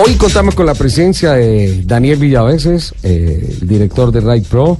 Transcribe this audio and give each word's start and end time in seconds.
Hoy 0.00 0.14
contamos 0.14 0.54
con 0.54 0.64
la 0.64 0.74
presencia 0.74 1.32
de 1.32 1.82
Daniel 1.84 2.20
Villaveses, 2.20 2.94
eh, 3.02 3.56
el 3.60 3.66
director 3.66 4.12
de 4.12 4.20
Ride 4.20 4.46
Pro, 4.48 4.78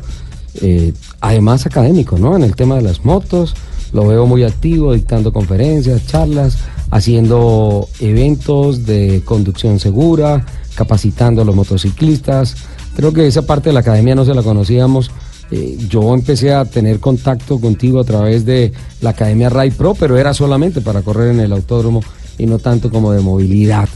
eh, 0.61 0.93
además 1.21 1.67
académico, 1.67 2.19
¿no? 2.19 2.37
En 2.37 2.45
el 2.45 2.55
tema 2.55 2.77
de 2.77 2.83
las 2.83 3.05
motos, 3.05 3.57
lo 3.93 4.07
veo 4.07 4.27
muy 4.27 4.45
activo, 4.45 4.95
dictando 4.95 5.33
conferencias, 5.33 6.07
charlas, 6.07 6.59
haciendo 6.93 7.89
eventos 7.99 8.87
de 8.87 9.23
conducción 9.25 9.81
segura, 9.81 10.47
capacitando 10.77 11.43
a 11.43 11.45
los 11.45 11.57
motociclistas. 11.57 12.55
Creo 12.95 13.13
que 13.13 13.27
esa 13.27 13.43
parte 13.43 13.71
de 13.71 13.73
la 13.73 13.81
academia 13.81 14.15
no 14.15 14.25
se 14.25 14.35
la 14.35 14.45
conocíamos. 14.45 15.11
Eh, 15.51 15.79
yo 15.89 16.15
empecé 16.15 16.55
a 16.55 16.65
tener 16.65 17.01
contacto 17.01 17.61
contigo 17.61 17.99
a 17.99 18.05
través 18.05 18.47
de 18.47 18.73
la 19.01 19.11
Academia 19.11 19.49
Ride 19.49 19.73
Pro, 19.73 19.97
pero 19.97 20.17
era 20.17 20.33
solamente 20.33 20.81
para 20.81 21.03
correr 21.03 21.33
en 21.33 21.41
el 21.41 21.53
autódromo 21.53 22.05
y 22.39 22.47
no 22.47 22.61
tanto 22.61 22.89
como 22.89 23.11
de 23.11 23.21
movilidad 23.21 23.89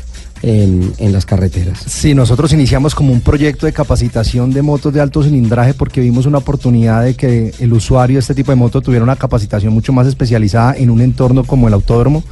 en, 0.42 1.12
las 1.12 1.26
carreteras. 1.26 1.78
Sí, 1.86 2.14
nosotros 2.14 2.52
iniciamos 2.52 2.94
como 2.94 3.12
un 3.12 3.20
proyecto 3.20 3.66
de 3.66 3.72
capacitación 3.72 4.52
de 4.52 4.62
motos 4.62 4.92
de 4.92 5.00
alto 5.00 5.22
cilindraje 5.22 5.74
porque 5.74 6.00
vimos 6.00 6.26
una 6.26 6.38
oportunidad 6.38 7.04
de 7.04 7.14
que 7.14 7.52
el 7.58 7.72
usuario 7.72 8.16
de 8.16 8.20
este 8.20 8.34
tipo 8.34 8.50
de 8.50 8.56
moto 8.56 8.80
tuviera 8.80 9.04
una 9.04 9.16
capacitación 9.16 9.72
mucho 9.72 9.92
más 9.92 10.06
especializada 10.06 10.74
en 10.76 10.90
un 10.90 11.00
entorno 11.00 11.44
como 11.44 11.68
el 11.68 11.74
autódromo. 11.74 12.24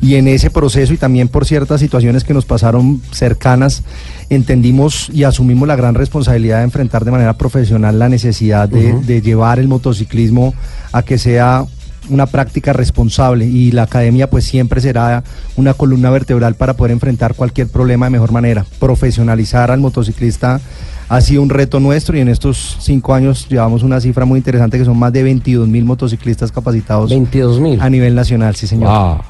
Y 0.00 0.16
en 0.16 0.28
ese 0.28 0.50
proceso 0.50 0.92
y 0.92 0.96
también 0.96 1.28
por 1.28 1.46
ciertas 1.46 1.80
situaciones 1.80 2.24
que 2.24 2.34
nos 2.34 2.44
pasaron 2.44 3.00
cercanas, 3.12 3.82
entendimos 4.28 5.08
y 5.12 5.24
asumimos 5.24 5.68
la 5.68 5.76
gran 5.76 5.94
responsabilidad 5.94 6.58
de 6.58 6.64
enfrentar 6.64 7.04
de 7.04 7.10
manera 7.10 7.34
profesional 7.34 7.98
la 7.98 8.08
necesidad 8.08 8.68
de 8.68 9.22
llevar 9.22 9.58
el 9.58 9.68
motociclismo 9.68 10.54
a 10.92 11.02
que 11.02 11.18
sea 11.18 11.66
una 12.08 12.26
práctica 12.26 12.72
responsable 12.72 13.46
y 13.46 13.70
la 13.72 13.84
academia 13.84 14.28
pues 14.28 14.44
siempre 14.44 14.80
será 14.80 15.22
una 15.56 15.74
columna 15.74 16.10
vertebral 16.10 16.54
para 16.54 16.74
poder 16.74 16.92
enfrentar 16.92 17.34
cualquier 17.34 17.68
problema 17.68 18.06
de 18.06 18.10
mejor 18.10 18.32
manera. 18.32 18.64
Profesionalizar 18.78 19.70
al 19.70 19.80
motociclista 19.80 20.60
ha 21.08 21.20
sido 21.20 21.42
un 21.42 21.50
reto 21.50 21.80
nuestro 21.80 22.16
y 22.16 22.20
en 22.20 22.28
estos 22.28 22.78
cinco 22.80 23.14
años 23.14 23.48
llevamos 23.48 23.82
una 23.82 24.00
cifra 24.00 24.24
muy 24.24 24.38
interesante 24.38 24.78
que 24.78 24.84
son 24.84 24.98
más 24.98 25.12
de 25.12 25.22
22 25.22 25.68
mil 25.68 25.84
motociclistas 25.84 26.50
capacitados. 26.50 27.10
22 27.10 27.60
mil. 27.60 27.80
A 27.80 27.90
nivel 27.90 28.14
nacional, 28.14 28.56
sí 28.56 28.66
señor. 28.66 29.20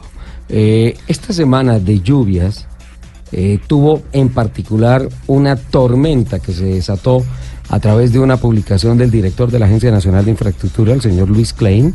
Eh, 0.49 0.97
esta 1.09 1.33
semana 1.33 1.79
de 1.79 2.01
lluvias 2.01 2.67
eh, 3.33 3.59
tuvo 3.67 4.03
en 4.13 4.29
particular 4.29 5.09
una 5.27 5.57
tormenta 5.57 6.39
que 6.39 6.53
se 6.53 6.67
desató 6.67 7.25
a 7.71 7.81
través 7.81 8.13
de 8.13 8.19
una 8.19 8.37
publicación 8.37 8.99
del 8.99 9.11
director 9.11 9.51
de 9.51 9.59
la 9.59 9.67
Agencia 9.67 9.91
Nacional 9.91 10.25
de 10.25 10.33
Infraestructura, 10.33 10.93
el 10.93 11.01
señor 11.01 11.31
Luis 11.31 11.55
Klein, 11.55 11.95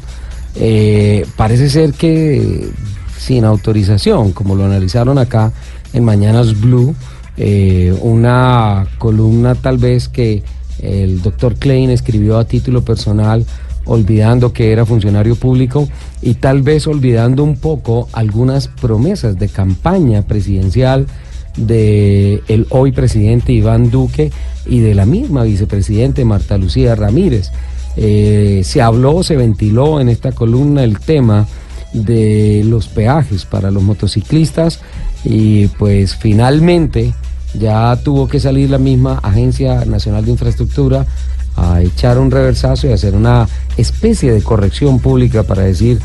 eh, 0.56 1.26
parece 1.36 1.70
ser 1.70 1.94
que 1.94 2.70
sin 3.18 3.46
autorización, 3.46 4.32
como 4.32 4.56
lo 4.56 4.66
analizaron 4.66 5.18
acá 5.18 5.52
en 5.94 6.04
Mañanas 6.04 6.60
Blue, 6.60 6.96
eh, 7.38 7.96
una 8.02 8.88
columna 8.98 9.56
tal 9.56 9.78
vez 9.78 10.08
que 10.08 10.44
el 10.80 11.22
doctor 11.22 11.56
Klein 11.56 11.90
escribió 11.90 12.38
a 12.38 12.46
título 12.46 12.84
personal, 12.84 13.46
olvidando 13.86 14.54
que 14.54 14.72
era 14.72 14.86
funcionario 14.86 15.36
público 15.36 15.88
y 16.22 16.36
tal 16.36 16.62
vez 16.62 16.88
olvidando 16.88 17.44
un 17.44 17.58
poco 17.58 18.10
algunas 18.14 18.68
promesas 18.68 19.40
de 19.40 19.48
campaña 19.48 20.24
presidencial 20.24 21.08
de 21.56 22.44
el 22.48 22.68
hoy 22.70 22.92
presidente 22.92 23.52
Iván 23.52 23.90
Duque 23.90 24.32
y 24.66 24.80
de 24.80 24.94
la 24.94 25.06
misma 25.06 25.44
vicepresidente 25.44 26.26
Marta 26.26 26.58
Lucía 26.58 26.96
Ramírez. 26.96 27.52
Eh, 28.00 28.62
se 28.64 28.80
habló, 28.80 29.24
se 29.24 29.36
ventiló 29.36 30.00
en 30.00 30.08
esta 30.08 30.32
columna 30.32 30.84
el 30.84 31.00
tema 31.00 31.48
de 31.94 32.64
los 32.64 32.88
peajes 32.88 33.46
para 33.46 33.72
los 33.72 33.82
motociclistas 33.82 34.82
y 35.24 35.68
pues 35.68 36.16
finalmente 36.16 37.16
ya 37.56 37.96
tuvo 37.96 38.28
que 38.28 38.40
salir 38.40 38.70
la 38.70 38.78
misma 38.78 39.20
Agencia 39.24 39.84
Nacional 39.86 40.26
de 40.26 40.32
Infraestructura 40.32 41.08
a 41.56 41.82
echar 41.82 42.20
un 42.20 42.30
reversazo 42.30 42.88
y 42.88 42.92
hacer 42.92 43.16
una 43.16 43.48
especie 43.78 44.32
de 44.32 44.44
corrección 44.44 45.00
pública 45.00 45.42
para 45.42 45.64
decir 45.64 46.00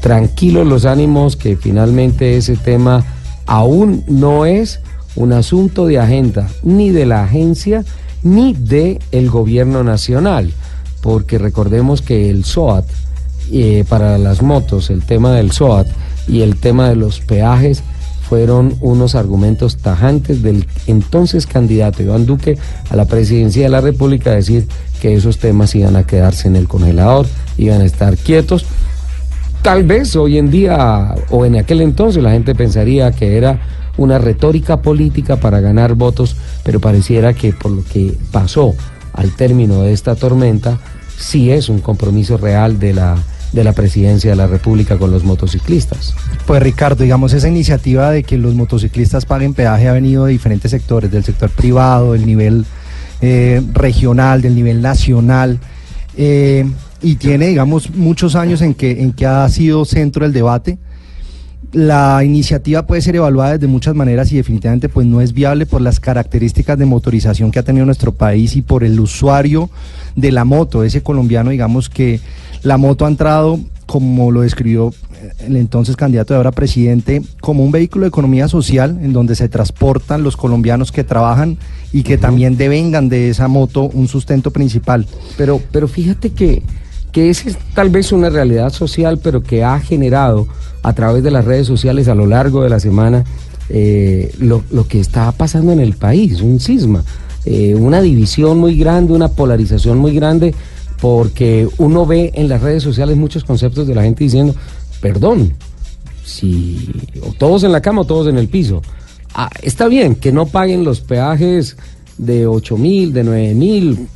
tranquilos 0.00 0.66
los 0.66 0.86
ánimos 0.86 1.36
que 1.36 1.56
finalmente 1.56 2.38
ese 2.38 2.56
tema 2.56 3.04
aún 3.44 4.02
no 4.06 4.46
es 4.46 4.80
un 5.14 5.34
asunto 5.34 5.86
de 5.86 5.98
agenda 5.98 6.48
ni 6.62 6.90
de 6.90 7.04
la 7.04 7.24
agencia 7.24 7.84
ni 8.22 8.54
de 8.54 8.98
el 9.12 9.28
gobierno 9.28 9.84
nacional 9.84 10.54
porque 11.00 11.38
recordemos 11.38 12.02
que 12.02 12.30
el 12.30 12.44
SOAT, 12.44 12.86
eh, 13.52 13.84
para 13.88 14.18
las 14.18 14.42
motos, 14.42 14.90
el 14.90 15.04
tema 15.04 15.32
del 15.32 15.52
SOAT 15.52 15.86
y 16.26 16.42
el 16.42 16.56
tema 16.56 16.88
de 16.88 16.96
los 16.96 17.20
peajes 17.20 17.82
fueron 18.28 18.76
unos 18.82 19.14
argumentos 19.14 19.78
tajantes 19.78 20.42
del 20.42 20.66
entonces 20.86 21.46
candidato 21.46 22.02
Iván 22.02 22.26
Duque 22.26 22.58
a 22.90 22.96
la 22.96 23.06
presidencia 23.06 23.62
de 23.62 23.70
la 23.70 23.80
República, 23.80 24.32
decir 24.32 24.68
que 25.00 25.14
esos 25.14 25.38
temas 25.38 25.74
iban 25.74 25.96
a 25.96 26.04
quedarse 26.04 26.46
en 26.46 26.56
el 26.56 26.68
congelador, 26.68 27.26
iban 27.56 27.80
a 27.80 27.84
estar 27.84 28.16
quietos. 28.18 28.66
Tal 29.62 29.84
vez 29.84 30.14
hoy 30.14 30.36
en 30.36 30.50
día 30.50 31.14
o 31.30 31.46
en 31.46 31.56
aquel 31.56 31.80
entonces 31.80 32.22
la 32.22 32.32
gente 32.32 32.54
pensaría 32.54 33.12
que 33.12 33.38
era 33.38 33.60
una 33.96 34.18
retórica 34.18 34.82
política 34.82 35.36
para 35.36 35.60
ganar 35.60 35.94
votos, 35.94 36.36
pero 36.62 36.80
pareciera 36.80 37.32
que 37.32 37.52
por 37.52 37.70
lo 37.72 37.84
que 37.84 38.14
pasó 38.30 38.74
al 39.18 39.32
término 39.32 39.82
de 39.82 39.92
esta 39.92 40.14
tormenta, 40.14 40.78
sí 41.18 41.50
es 41.50 41.68
un 41.68 41.80
compromiso 41.80 42.36
real 42.36 42.78
de 42.78 42.94
la, 42.94 43.16
de 43.52 43.64
la 43.64 43.72
presidencia 43.72 44.30
de 44.30 44.36
la 44.36 44.46
República 44.46 44.96
con 44.96 45.10
los 45.10 45.24
motociclistas. 45.24 46.14
Pues 46.46 46.62
Ricardo, 46.62 47.02
digamos, 47.02 47.32
esa 47.32 47.48
iniciativa 47.48 48.12
de 48.12 48.22
que 48.22 48.38
los 48.38 48.54
motociclistas 48.54 49.26
paguen 49.26 49.54
peaje 49.54 49.88
ha 49.88 49.92
venido 49.92 50.26
de 50.26 50.32
diferentes 50.32 50.70
sectores, 50.70 51.10
del 51.10 51.24
sector 51.24 51.50
privado, 51.50 52.12
del 52.12 52.26
nivel 52.26 52.64
eh, 53.20 53.60
regional, 53.72 54.40
del 54.40 54.54
nivel 54.54 54.80
nacional, 54.80 55.58
eh, 56.16 56.64
y 57.02 57.16
tiene, 57.16 57.48
digamos, 57.48 57.90
muchos 57.90 58.36
años 58.36 58.62
en 58.62 58.74
que, 58.74 59.02
en 59.02 59.12
que 59.12 59.26
ha 59.26 59.48
sido 59.48 59.84
centro 59.84 60.24
del 60.24 60.32
debate 60.32 60.78
la 61.72 62.24
iniciativa 62.24 62.86
puede 62.86 63.02
ser 63.02 63.16
evaluada 63.16 63.52
desde 63.52 63.66
muchas 63.66 63.94
maneras 63.94 64.32
y 64.32 64.36
definitivamente 64.36 64.88
pues 64.88 65.06
no 65.06 65.20
es 65.20 65.32
viable 65.32 65.66
por 65.66 65.82
las 65.82 66.00
características 66.00 66.78
de 66.78 66.86
motorización 66.86 67.50
que 67.50 67.58
ha 67.58 67.62
tenido 67.62 67.84
nuestro 67.84 68.12
país 68.12 68.56
y 68.56 68.62
por 68.62 68.84
el 68.84 68.98
usuario 68.98 69.68
de 70.16 70.32
la 70.32 70.44
moto, 70.44 70.82
ese 70.82 71.02
colombiano 71.02 71.50
digamos 71.50 71.88
que 71.88 72.20
la 72.62 72.78
moto 72.78 73.04
ha 73.04 73.08
entrado 73.08 73.60
como 73.86 74.30
lo 74.30 74.42
describió 74.42 74.92
el 75.40 75.56
entonces 75.56 75.96
candidato 75.96 76.34
de 76.34 76.38
ahora 76.38 76.52
presidente, 76.52 77.22
como 77.40 77.64
un 77.64 77.72
vehículo 77.72 78.04
de 78.04 78.08
economía 78.08 78.46
social 78.46 78.98
en 79.02 79.12
donde 79.12 79.34
se 79.34 79.48
transportan 79.48 80.22
los 80.22 80.36
colombianos 80.36 80.92
que 80.92 81.04
trabajan 81.04 81.56
y 81.92 82.02
que 82.02 82.18
también 82.18 82.56
devengan 82.56 83.08
de 83.08 83.30
esa 83.30 83.48
moto 83.48 83.84
un 83.84 84.06
sustento 84.06 84.50
principal. 84.50 85.06
Pero, 85.36 85.60
pero 85.72 85.88
fíjate 85.88 86.30
que 86.30 86.62
que 87.12 87.30
esa 87.30 87.48
es 87.48 87.58
tal 87.74 87.90
vez 87.90 88.12
una 88.12 88.30
realidad 88.30 88.72
social, 88.72 89.18
pero 89.18 89.42
que 89.42 89.64
ha 89.64 89.78
generado 89.80 90.46
a 90.82 90.92
través 90.92 91.22
de 91.22 91.30
las 91.30 91.44
redes 91.44 91.66
sociales 91.66 92.08
a 92.08 92.14
lo 92.14 92.26
largo 92.26 92.62
de 92.62 92.70
la 92.70 92.80
semana 92.80 93.24
eh, 93.70 94.32
lo, 94.38 94.62
que 94.88 95.00
está 95.00 95.30
pasando 95.32 95.72
en 95.72 95.80
el 95.80 95.94
país, 95.94 96.40
un 96.40 96.60
cisma, 96.60 97.04
eh, 97.44 97.74
una 97.74 98.00
división 98.00 98.58
muy 98.58 98.76
grande, 98.76 99.12
una 99.12 99.28
polarización 99.28 99.98
muy 99.98 100.14
grande, 100.14 100.54
porque 101.00 101.68
uno 101.78 102.06
ve 102.06 102.30
en 102.34 102.48
las 102.48 102.62
redes 102.62 102.82
sociales 102.82 103.16
muchos 103.16 103.44
conceptos 103.44 103.86
de 103.86 103.94
la 103.94 104.02
gente 104.02 104.24
diciendo, 104.24 104.54
perdón, 105.00 105.54
si 106.24 106.90
todos 107.38 107.62
en 107.64 107.72
la 107.72 107.80
cama 107.80 108.02
o 108.02 108.04
todos 108.04 108.28
en 108.28 108.38
el 108.38 108.48
piso. 108.48 108.82
Ah, 109.34 109.50
está 109.62 109.88
bien 109.88 110.14
que 110.14 110.32
no 110.32 110.46
paguen 110.46 110.84
los 110.84 111.00
peajes 111.00 111.76
de 112.16 112.46
8 112.46 112.76
mil, 112.76 113.12
de 113.12 113.24
9 113.24 113.54
mil, 113.54 114.08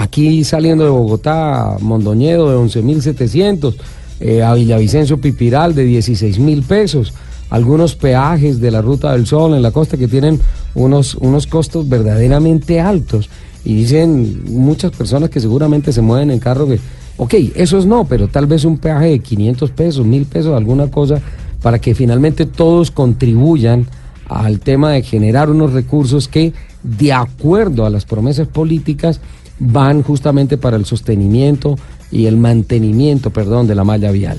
Aquí 0.00 0.44
saliendo 0.44 0.84
de 0.84 0.90
Bogotá, 0.90 1.76
Mondoñedo 1.78 2.48
de 2.48 2.56
11.700, 2.56 3.74
eh, 4.20 4.42
a 4.42 4.54
Villavicencio 4.54 5.20
Pipiral 5.20 5.74
de 5.74 5.84
16 5.84 6.38
mil 6.38 6.62
pesos, 6.62 7.12
algunos 7.50 7.96
peajes 7.96 8.62
de 8.62 8.70
la 8.70 8.80
Ruta 8.80 9.12
del 9.12 9.26
Sol 9.26 9.52
en 9.52 9.60
la 9.60 9.72
costa 9.72 9.98
que 9.98 10.08
tienen 10.08 10.40
unos, 10.74 11.16
unos 11.16 11.46
costos 11.46 11.86
verdaderamente 11.86 12.80
altos. 12.80 13.28
Y 13.62 13.74
dicen 13.74 14.42
muchas 14.46 14.90
personas 14.92 15.28
que 15.28 15.38
seguramente 15.38 15.92
se 15.92 16.00
mueven 16.00 16.30
en 16.30 16.38
carro 16.38 16.66
que, 16.66 16.80
ok, 17.18 17.34
eso 17.54 17.76
es 17.76 17.84
no, 17.84 18.06
pero 18.06 18.26
tal 18.26 18.46
vez 18.46 18.64
un 18.64 18.78
peaje 18.78 19.08
de 19.08 19.18
500 19.18 19.70
pesos, 19.72 20.06
1000 20.06 20.24
pesos, 20.24 20.56
alguna 20.56 20.90
cosa, 20.90 21.20
para 21.60 21.78
que 21.78 21.94
finalmente 21.94 22.46
todos 22.46 22.90
contribuyan 22.90 23.86
al 24.28 24.60
tema 24.60 24.92
de 24.92 25.02
generar 25.02 25.50
unos 25.50 25.74
recursos 25.74 26.26
que, 26.26 26.54
de 26.82 27.12
acuerdo 27.12 27.84
a 27.84 27.90
las 27.90 28.06
promesas 28.06 28.48
políticas, 28.48 29.20
van 29.60 30.02
justamente 30.02 30.58
para 30.58 30.76
el 30.76 30.86
sostenimiento 30.86 31.76
y 32.10 32.26
el 32.26 32.36
mantenimiento, 32.36 33.30
perdón, 33.30 33.68
de 33.68 33.76
la 33.76 33.84
malla 33.84 34.10
vial. 34.10 34.38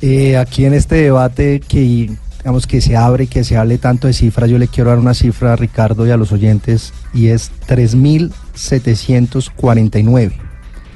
Eh, 0.00 0.38
aquí 0.38 0.64
en 0.64 0.72
este 0.74 0.96
debate 0.96 1.60
que 1.60 2.10
digamos 2.38 2.66
que 2.66 2.80
se 2.80 2.96
abre, 2.96 3.26
que 3.26 3.44
se 3.44 3.56
hable 3.56 3.78
tanto 3.78 4.06
de 4.06 4.12
cifras, 4.12 4.50
yo 4.50 4.58
le 4.58 4.68
quiero 4.68 4.90
dar 4.90 4.98
una 4.98 5.14
cifra 5.14 5.54
a 5.54 5.56
Ricardo 5.56 6.06
y 6.06 6.10
a 6.10 6.16
los 6.16 6.30
oyentes 6.32 6.92
y 7.12 7.26
es 7.28 7.50
3.749. 7.68 10.32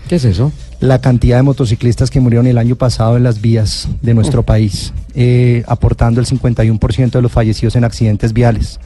¿Qué 0.08 0.16
es 0.16 0.24
eso? 0.24 0.52
La 0.80 1.00
cantidad 1.00 1.36
de 1.38 1.42
motociclistas 1.42 2.08
que 2.10 2.20
murieron 2.20 2.46
el 2.46 2.56
año 2.56 2.76
pasado 2.76 3.16
en 3.16 3.24
las 3.24 3.40
vías 3.40 3.88
de 4.00 4.14
nuestro 4.14 4.44
país. 4.44 4.92
eh, 5.14 5.64
aportando 5.66 6.20
el 6.20 6.26
51% 6.26 7.10
de 7.10 7.22
los 7.22 7.32
fallecidos 7.32 7.74
en 7.74 7.82
accidentes 7.82 8.32
viales, 8.32 8.78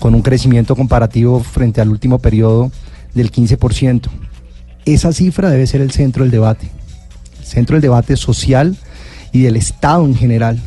con 0.00 0.16
un 0.16 0.22
crecimiento 0.22 0.74
comparativo 0.74 1.38
frente 1.40 1.80
al 1.80 1.90
último 1.90 2.18
periodo 2.18 2.72
del 3.18 3.30
15%. 3.30 4.08
Esa 4.86 5.12
cifra 5.12 5.50
debe 5.50 5.66
ser 5.66 5.82
el 5.82 5.90
centro 5.90 6.24
del 6.24 6.30
debate, 6.30 6.70
el 7.38 7.44
centro 7.44 7.74
del 7.74 7.82
debate 7.82 8.16
social 8.16 8.76
y 9.32 9.42
del 9.42 9.56
Estado 9.56 10.04
en 10.04 10.14
general. 10.14 10.58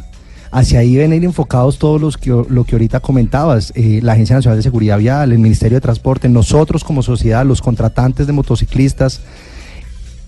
Hacia 0.51 0.79
ahí 0.79 0.95
deben 0.95 1.13
ir 1.13 1.23
enfocados 1.23 1.79
todos 1.79 1.99
los 1.99 2.17
que, 2.17 2.29
lo 2.29 2.65
que 2.65 2.75
ahorita 2.75 2.99
comentabas, 2.99 3.71
eh, 3.73 4.01
la 4.03 4.13
Agencia 4.13 4.35
Nacional 4.35 4.59
de 4.59 4.63
Seguridad 4.63 4.99
Vial, 4.99 5.31
el 5.31 5.39
Ministerio 5.39 5.77
de 5.77 5.81
Transporte, 5.81 6.27
nosotros 6.27 6.83
como 6.83 7.01
sociedad, 7.01 7.45
los 7.45 7.61
contratantes 7.61 8.27
de 8.27 8.33
motociclistas, 8.33 9.21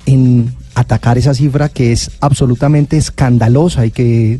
en 0.05 0.55
atacar 0.75 1.17
esa 1.17 1.33
cifra 1.33 1.69
que 1.69 1.91
es 1.91 2.11
absolutamente 2.21 2.97
escandalosa 2.97 3.85
y 3.85 3.91
que 3.91 4.39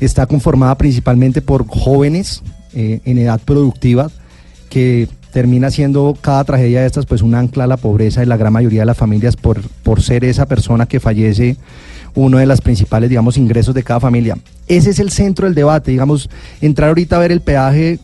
está 0.00 0.26
conformada 0.26 0.76
principalmente 0.76 1.42
por 1.42 1.66
jóvenes 1.66 2.42
eh, 2.74 3.00
en 3.04 3.18
edad 3.18 3.40
productiva 3.40 4.10
que 4.68 5.08
termina 5.32 5.70
siendo 5.70 6.16
cada 6.20 6.44
tragedia 6.44 6.80
de 6.80 6.86
estas 6.86 7.06
pues 7.06 7.22
un 7.22 7.34
ancla 7.34 7.64
a 7.64 7.66
la 7.66 7.76
pobreza 7.76 8.22
y 8.22 8.26
la 8.26 8.36
gran 8.36 8.52
mayoría 8.52 8.80
de 8.80 8.86
las 8.86 8.96
familias 8.96 9.36
por, 9.36 9.60
por 9.82 10.02
ser 10.02 10.24
esa 10.24 10.46
persona 10.46 10.86
que 10.86 11.00
fallece 11.00 11.56
uno 12.14 12.38
de 12.38 12.46
los 12.46 12.60
principales, 12.60 13.08
digamos, 13.08 13.36
ingresos 13.36 13.74
de 13.74 13.82
cada 13.82 14.00
familia. 14.00 14.36
Ese 14.66 14.90
es 14.90 14.98
el 14.98 15.10
centro 15.10 15.46
del 15.46 15.54
debate, 15.54 15.90
digamos, 15.90 16.28
entrar 16.60 16.88
ahorita 16.88 17.16
a 17.16 17.18
ver 17.20 17.32
el 17.32 17.40
peaje, 17.40 17.98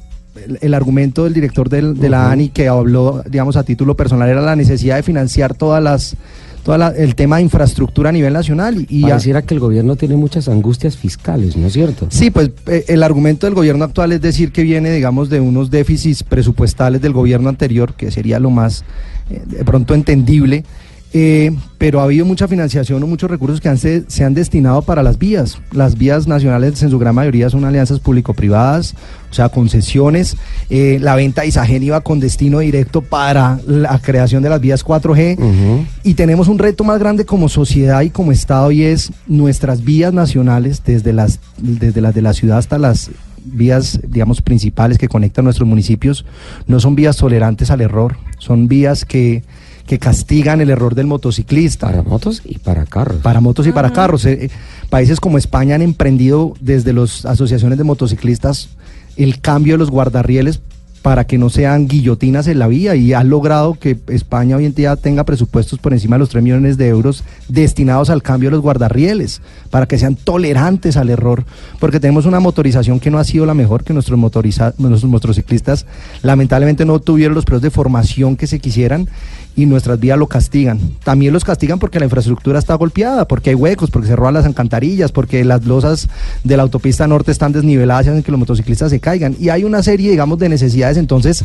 el, 0.60 0.74
argumento 0.74 1.24
del 1.24 1.32
director 1.32 1.68
de 1.68 2.08
la 2.08 2.30
ANI 2.30 2.50
que 2.50 2.68
habló, 2.68 3.22
digamos, 3.28 3.56
a 3.56 3.64
título 3.64 3.96
personal 3.96 4.28
era 4.28 4.40
la 4.40 4.56
necesidad 4.56 4.96
de 4.96 5.02
financiar 5.02 5.54
todas 5.54 5.82
las 5.82 6.16
todo 6.66 6.92
el 6.96 7.14
tema 7.14 7.36
de 7.36 7.42
infraestructura 7.42 8.08
a 8.08 8.12
nivel 8.12 8.32
nacional. 8.32 8.86
Y 8.88 9.02
Pareciera 9.02 9.42
que 9.42 9.54
el 9.54 9.60
gobierno 9.60 9.94
tiene 9.94 10.16
muchas 10.16 10.48
angustias 10.48 10.96
fiscales, 10.96 11.56
¿no 11.56 11.68
es 11.68 11.72
cierto? 11.72 12.08
Sí, 12.10 12.32
pues 12.32 12.50
eh, 12.66 12.86
el 12.88 13.04
argumento 13.04 13.46
del 13.46 13.54
gobierno 13.54 13.84
actual 13.84 14.10
es 14.10 14.20
decir 14.20 14.50
que 14.50 14.64
viene, 14.64 14.90
digamos, 14.90 15.30
de 15.30 15.38
unos 15.38 15.70
déficits 15.70 16.24
presupuestales 16.24 17.00
del 17.00 17.12
gobierno 17.12 17.48
anterior, 17.48 17.94
que 17.94 18.10
sería 18.10 18.40
lo 18.40 18.50
más 18.50 18.82
eh, 19.30 19.42
de 19.46 19.64
pronto 19.64 19.94
entendible. 19.94 20.64
Eh, 21.12 21.54
pero 21.78 22.00
ha 22.00 22.04
habido 22.04 22.26
mucha 22.26 22.48
financiación 22.48 23.02
o 23.02 23.06
muchos 23.06 23.30
recursos 23.30 23.60
que 23.60 23.68
han 23.68 23.78
se, 23.78 24.04
han 24.24 24.34
destinado 24.34 24.82
para 24.82 25.02
las 25.02 25.18
vías. 25.18 25.58
Las 25.72 25.96
vías 25.96 26.26
nacionales 26.26 26.82
en 26.82 26.90
su 26.90 26.98
gran 26.98 27.14
mayoría 27.14 27.48
son 27.48 27.64
alianzas 27.64 28.00
público-privadas, 28.00 28.94
o 29.30 29.34
sea, 29.34 29.48
concesiones. 29.48 30.36
Eh, 30.68 30.98
la 31.00 31.14
venta 31.14 31.42
de 31.42 31.48
Isagen 31.48 31.82
iba 31.82 32.00
con 32.00 32.20
destino 32.20 32.58
directo 32.58 33.02
para 33.02 33.60
la 33.66 33.98
creación 33.98 34.42
de 34.42 34.50
las 34.50 34.60
vías 34.60 34.84
4G. 34.84 35.86
Y 36.02 36.14
tenemos 36.14 36.48
un 36.48 36.58
reto 36.58 36.84
más 36.84 36.98
grande 36.98 37.24
como 37.24 37.48
sociedad 37.48 38.02
y 38.02 38.10
como 38.10 38.32
Estado 38.32 38.70
y 38.70 38.82
es 38.82 39.12
nuestras 39.26 39.84
vías 39.84 40.12
nacionales, 40.12 40.82
desde 40.84 41.12
las, 41.12 41.40
desde 41.56 42.00
las 42.00 42.14
de 42.14 42.22
la 42.22 42.32
ciudad 42.32 42.58
hasta 42.58 42.78
las 42.78 43.10
vías, 43.46 44.00
digamos, 44.06 44.42
principales 44.42 44.98
que 44.98 45.08
conectan 45.08 45.44
nuestros 45.44 45.68
municipios, 45.68 46.24
no 46.66 46.80
son 46.80 46.94
vías 46.94 47.16
tolerantes 47.16 47.70
al 47.70 47.80
error, 47.80 48.16
son 48.38 48.68
vías 48.68 49.04
que 49.04 49.44
que 49.86 49.98
castigan 49.98 50.60
el 50.60 50.70
error 50.70 50.94
del 50.94 51.06
motociclista. 51.06 51.86
Para 51.86 52.02
motos 52.02 52.42
y 52.44 52.58
para 52.58 52.84
carros. 52.84 53.18
Para 53.22 53.40
motos 53.40 53.66
y 53.66 53.72
para 53.72 53.92
carros. 53.92 54.26
Eh, 54.26 54.46
eh, 54.46 54.50
países 54.90 55.20
como 55.20 55.38
España 55.38 55.76
han 55.76 55.82
emprendido 55.82 56.54
desde 56.60 56.92
las 56.92 57.24
asociaciones 57.24 57.78
de 57.78 57.84
motociclistas 57.84 58.68
el 59.16 59.40
cambio 59.40 59.74
de 59.74 59.78
los 59.78 59.90
guardarrieles 59.90 60.60
para 61.06 61.24
que 61.24 61.38
no 61.38 61.50
sean 61.50 61.86
guillotinas 61.86 62.48
en 62.48 62.58
la 62.58 62.66
vía 62.66 62.96
y 62.96 63.12
ha 63.12 63.22
logrado 63.22 63.74
que 63.78 63.96
España 64.08 64.56
hoy 64.56 64.64
en 64.64 64.74
día 64.74 64.96
tenga 64.96 65.22
presupuestos 65.22 65.78
por 65.78 65.92
encima 65.92 66.16
de 66.16 66.18
los 66.18 66.30
3 66.30 66.42
millones 66.42 66.78
de 66.78 66.88
euros 66.88 67.22
destinados 67.48 68.10
al 68.10 68.24
cambio 68.24 68.48
de 68.48 68.56
los 68.56 68.60
guardarrieles, 68.60 69.40
para 69.70 69.86
que 69.86 70.00
sean 70.00 70.16
tolerantes 70.16 70.96
al 70.96 71.08
error, 71.08 71.44
porque 71.78 72.00
tenemos 72.00 72.26
una 72.26 72.40
motorización 72.40 72.98
que 72.98 73.12
no 73.12 73.18
ha 73.18 73.24
sido 73.24 73.46
la 73.46 73.54
mejor, 73.54 73.84
que 73.84 73.92
nuestros, 73.92 74.18
nuestros 74.18 75.04
motociclistas 75.04 75.86
lamentablemente 76.22 76.84
no 76.84 76.98
tuvieron 76.98 77.36
los 77.36 77.44
periodos 77.44 77.62
de 77.62 77.70
formación 77.70 78.34
que 78.34 78.48
se 78.48 78.58
quisieran 78.58 79.08
y 79.56 79.66
nuestras 79.66 79.98
vías 79.98 80.18
lo 80.18 80.26
castigan. 80.26 80.78
También 81.02 81.32
los 81.32 81.44
castigan 81.44 81.78
porque 81.78 81.98
la 81.98 82.04
infraestructura 82.04 82.58
está 82.58 82.74
golpeada, 82.74 83.26
porque 83.26 83.50
hay 83.50 83.56
huecos, 83.56 83.90
porque 83.90 84.08
se 84.08 84.14
roban 84.14 84.34
las 84.34 84.44
alcantarillas, 84.44 85.10
porque 85.10 85.44
las 85.44 85.64
losas 85.64 86.08
de 86.44 86.56
la 86.56 86.62
autopista 86.62 87.06
norte 87.06 87.32
están 87.32 87.52
desniveladas 87.52 88.06
y 88.06 88.10
hacen 88.10 88.22
que 88.22 88.30
los 88.30 88.38
motociclistas 88.38 88.90
se 88.90 89.00
caigan. 89.00 89.34
Y 89.40 89.48
hay 89.48 89.64
una 89.64 89.82
serie, 89.82 90.10
digamos, 90.10 90.38
de 90.38 90.50
necesidades. 90.50 90.98
Entonces, 90.98 91.44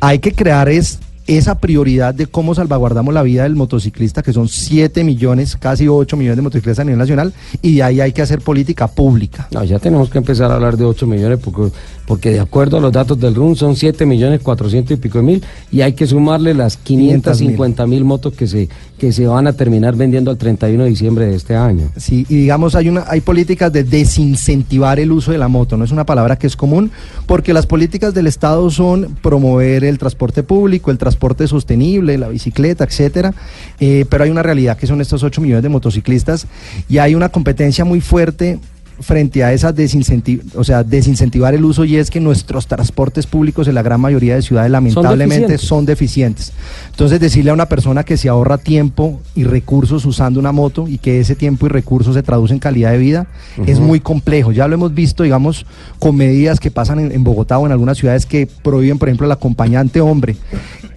hay 0.00 0.18
que 0.18 0.32
crear 0.32 0.68
es 0.68 0.98
esa 1.26 1.58
prioridad 1.58 2.14
de 2.14 2.26
cómo 2.26 2.54
salvaguardamos 2.54 3.12
la 3.12 3.22
vida 3.22 3.42
del 3.42 3.56
motociclista, 3.56 4.22
que 4.22 4.32
son 4.32 4.48
7 4.48 5.02
millones, 5.02 5.56
casi 5.56 5.88
8 5.88 6.16
millones 6.16 6.36
de 6.36 6.42
motociclistas 6.42 6.82
a 6.82 6.84
nivel 6.84 6.98
nacional, 6.98 7.32
y 7.62 7.76
de 7.76 7.82
ahí 7.82 8.00
hay 8.00 8.12
que 8.12 8.22
hacer 8.22 8.40
política 8.40 8.86
pública. 8.86 9.48
No, 9.50 9.64
ya 9.64 9.78
tenemos 9.78 10.08
que 10.08 10.18
empezar 10.18 10.50
a 10.50 10.54
hablar 10.54 10.76
de 10.76 10.84
8 10.84 11.06
millones, 11.06 11.38
porque, 11.42 11.72
porque 12.06 12.30
de 12.30 12.40
acuerdo 12.40 12.78
a 12.78 12.80
los 12.80 12.92
datos 12.92 13.18
del 13.18 13.34
RUN 13.34 13.56
son 13.56 13.74
7 13.74 14.06
millones 14.06 14.40
400 14.40 14.92
y 14.92 14.96
pico 15.00 15.18
de 15.18 15.24
mil, 15.24 15.44
y 15.72 15.80
hay 15.80 15.94
que 15.94 16.06
sumarle 16.06 16.54
las 16.54 16.76
550 16.76 17.86
mil 17.86 18.04
motos 18.04 18.32
que 18.34 18.46
se, 18.46 18.68
que 18.96 19.10
se 19.10 19.26
van 19.26 19.48
a 19.48 19.52
terminar 19.52 19.96
vendiendo 19.96 20.30
al 20.30 20.38
31 20.38 20.84
de 20.84 20.90
diciembre 20.90 21.26
de 21.26 21.34
este 21.34 21.56
año. 21.56 21.90
Sí, 21.96 22.24
y 22.28 22.36
digamos, 22.36 22.76
hay, 22.76 22.88
una, 22.88 23.04
hay 23.08 23.20
políticas 23.20 23.72
de 23.72 23.82
desincentivar 23.82 25.00
el 25.00 25.10
uso 25.10 25.32
de 25.32 25.38
la 25.38 25.48
moto, 25.48 25.76
no 25.76 25.84
es 25.84 25.90
una 25.90 26.06
palabra 26.06 26.36
que 26.36 26.46
es 26.46 26.54
común, 26.54 26.92
porque 27.26 27.52
las 27.52 27.66
políticas 27.66 28.14
del 28.14 28.28
Estado 28.28 28.70
son 28.70 29.16
promover 29.22 29.82
el 29.82 29.98
transporte 29.98 30.44
público, 30.44 30.92
el 30.92 30.98
transporte 30.98 31.15
transporte 31.16 31.46
sostenible, 31.48 32.18
la 32.18 32.28
bicicleta, 32.28 32.84
etcétera. 32.84 33.32
Eh, 33.80 34.04
pero 34.10 34.24
hay 34.24 34.30
una 34.30 34.42
realidad 34.42 34.76
que 34.76 34.86
son 34.86 35.00
estos 35.00 35.22
8 35.22 35.40
millones 35.40 35.62
de 35.62 35.68
motociclistas 35.70 36.46
y 36.88 36.98
hay 36.98 37.14
una 37.14 37.30
competencia 37.30 37.84
muy 37.84 38.00
fuerte 38.00 38.58
frente 39.00 39.44
a 39.44 39.52
esa 39.52 39.72
desincentiv 39.72 40.42
o 40.54 40.64
sea, 40.64 40.82
desincentivar 40.82 41.54
el 41.54 41.64
uso 41.64 41.84
y 41.84 41.96
es 41.96 42.10
que 42.10 42.20
nuestros 42.20 42.66
transportes 42.66 43.26
públicos 43.26 43.68
en 43.68 43.74
la 43.74 43.82
gran 43.82 44.00
mayoría 44.00 44.34
de 44.34 44.42
ciudades 44.42 44.70
lamentablemente 44.70 45.58
son 45.58 45.84
deficientes. 45.84 46.52
Entonces 46.90 47.20
decirle 47.20 47.50
a 47.50 47.54
una 47.54 47.66
persona 47.66 48.04
que 48.04 48.16
se 48.16 48.28
ahorra 48.28 48.58
tiempo 48.58 49.20
y 49.34 49.44
recursos 49.44 50.04
usando 50.06 50.40
una 50.40 50.52
moto 50.52 50.88
y 50.88 50.98
que 50.98 51.20
ese 51.20 51.34
tiempo 51.34 51.66
y 51.66 51.68
recursos 51.68 52.14
se 52.14 52.22
traduce 52.22 52.54
en 52.54 52.58
calidad 52.58 52.92
de 52.92 52.98
vida 52.98 53.26
es 53.66 53.80
muy 53.80 54.00
complejo. 54.00 54.52
Ya 54.52 54.66
lo 54.66 54.74
hemos 54.74 54.94
visto, 54.94 55.22
digamos, 55.22 55.66
con 55.98 56.16
medidas 56.16 56.60
que 56.60 56.70
pasan 56.70 56.98
en, 57.12 57.24
Bogotá 57.24 57.58
o 57.58 57.66
en 57.66 57.72
algunas 57.72 57.98
ciudades 57.98 58.24
que 58.24 58.46
prohíben, 58.46 58.98
por 58.98 59.08
ejemplo, 59.08 59.26
el 59.26 59.32
acompañante 59.32 60.00
hombre. 60.00 60.36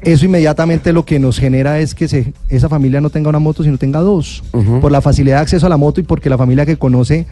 Eso 0.01 0.25
inmediatamente 0.25 0.94
lo 0.94 1.04
que 1.04 1.19
nos 1.19 1.40
genera 1.40 1.80
es 1.80 1.94
que 1.94 2.07
se, 2.07 2.34
esa 2.48 2.69
familia 2.69 3.01
no 3.01 3.10
tenga 3.10 3.30
una 3.30 3.40
moto, 3.40 3.63
sino 3.63 3.78
tenga 3.78 4.00
dos, 4.00 4.44
por 4.81 4.92
la 4.92 5.01
facilidad 5.01 5.38
de 5.38 5.42
acceso 5.42 5.66
a 5.66 5.69
la 5.69 5.78
moto 5.78 6.00
y 6.00 6.04
porque 6.04 6.30
la 6.30 6.38
familia 6.38 6.66
que 6.66 6.78
conoce 6.78 7.25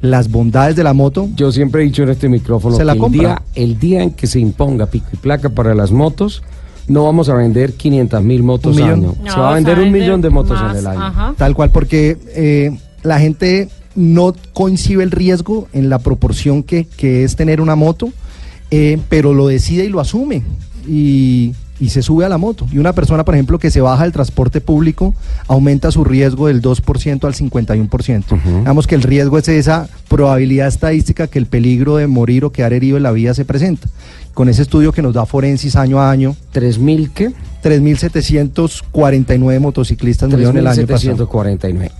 las 0.00 0.30
bondades 0.30 0.76
de 0.76 0.84
la 0.84 0.92
moto. 0.92 1.28
Yo 1.34 1.52
siempre 1.52 1.82
he 1.82 1.84
dicho 1.84 2.02
en 2.02 2.10
este 2.10 2.28
micrófono 2.28 2.76
que 2.76 2.82
el, 2.82 3.12
día, 3.12 3.42
el 3.54 3.78
día 3.78 4.02
en 4.02 4.10
que 4.10 4.26
se 4.26 4.40
imponga 4.40 4.86
pico 4.86 5.06
y 5.12 5.16
placa 5.16 5.50
para 5.50 5.74
las 5.74 5.92
motos, 5.92 6.42
no 6.88 7.04
vamos 7.04 7.28
a 7.28 7.34
vender 7.34 7.74
500 7.74 8.22
mil 8.22 8.42
motos 8.42 8.76
al 8.78 8.84
año. 8.84 9.14
se 9.24 9.38
va 9.38 9.52
a 9.52 9.54
vender 9.54 9.78
un 9.78 9.90
millón 9.90 10.20
de 10.20 10.30
motos 10.30 10.58
en 10.70 10.76
el 10.76 10.86
año. 10.86 11.34
Tal 11.36 11.54
cual, 11.54 11.70
porque 11.70 12.16
eh, 12.34 12.78
la 13.02 13.18
gente 13.18 13.68
no 13.94 14.34
coincide 14.52 15.02
el 15.02 15.10
riesgo 15.10 15.68
en 15.72 15.88
la 15.88 15.98
proporción 15.98 16.62
que, 16.62 16.86
es 17.24 17.36
tener 17.36 17.60
una 17.60 17.74
moto, 17.74 18.10
eh, 18.70 18.98
pero 19.08 19.34
lo 19.34 19.48
decide 19.48 19.84
y 19.84 19.88
lo 19.88 20.00
asume. 20.00 20.42
Y 20.88 21.54
y 21.78 21.90
se 21.90 22.02
sube 22.02 22.24
a 22.24 22.28
la 22.28 22.38
moto. 22.38 22.66
Y 22.72 22.78
una 22.78 22.92
persona, 22.92 23.24
por 23.24 23.34
ejemplo, 23.34 23.58
que 23.58 23.70
se 23.70 23.80
baja 23.80 24.04
del 24.04 24.12
transporte 24.12 24.60
público, 24.60 25.14
aumenta 25.46 25.90
su 25.90 26.04
riesgo 26.04 26.46
del 26.48 26.62
2% 26.62 27.24
al 27.24 27.34
51%. 27.34 28.42
Digamos 28.60 28.86
que 28.86 28.94
el 28.94 29.02
riesgo 29.02 29.38
es 29.38 29.48
esa 29.48 29.88
probabilidad 30.08 30.68
estadística 30.68 31.26
que 31.26 31.38
el 31.38 31.46
peligro 31.46 31.96
de 31.96 32.06
morir 32.06 32.44
o 32.44 32.52
quedar 32.52 32.72
herido 32.72 32.96
en 32.96 33.02
la 33.02 33.12
vía 33.12 33.34
se 33.34 33.44
presenta. 33.44 33.88
Con 34.34 34.48
ese 34.48 34.62
estudio 34.62 34.92
que 34.92 35.02
nos 35.02 35.14
da 35.14 35.26
Forensis 35.26 35.76
año 35.76 36.00
a 36.00 36.10
año. 36.10 36.36
¿3.000 36.52 37.10
qué? 37.12 37.32
3.749 37.62 39.60
motociclistas 39.60 40.28
murieron 40.28 40.56
el 40.58 40.66
año 40.66 40.86
pasado. 40.86 41.28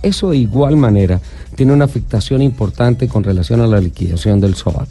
Eso 0.01 0.29
de 0.29 0.37
igual 0.37 0.77
manera 0.77 1.19
tiene 1.55 1.73
una 1.73 1.85
afectación 1.85 2.41
importante 2.41 3.07
con 3.07 3.23
relación 3.23 3.61
a 3.61 3.67
la 3.67 3.79
liquidación 3.81 4.39
del 4.39 4.55
SOAT. 4.55 4.89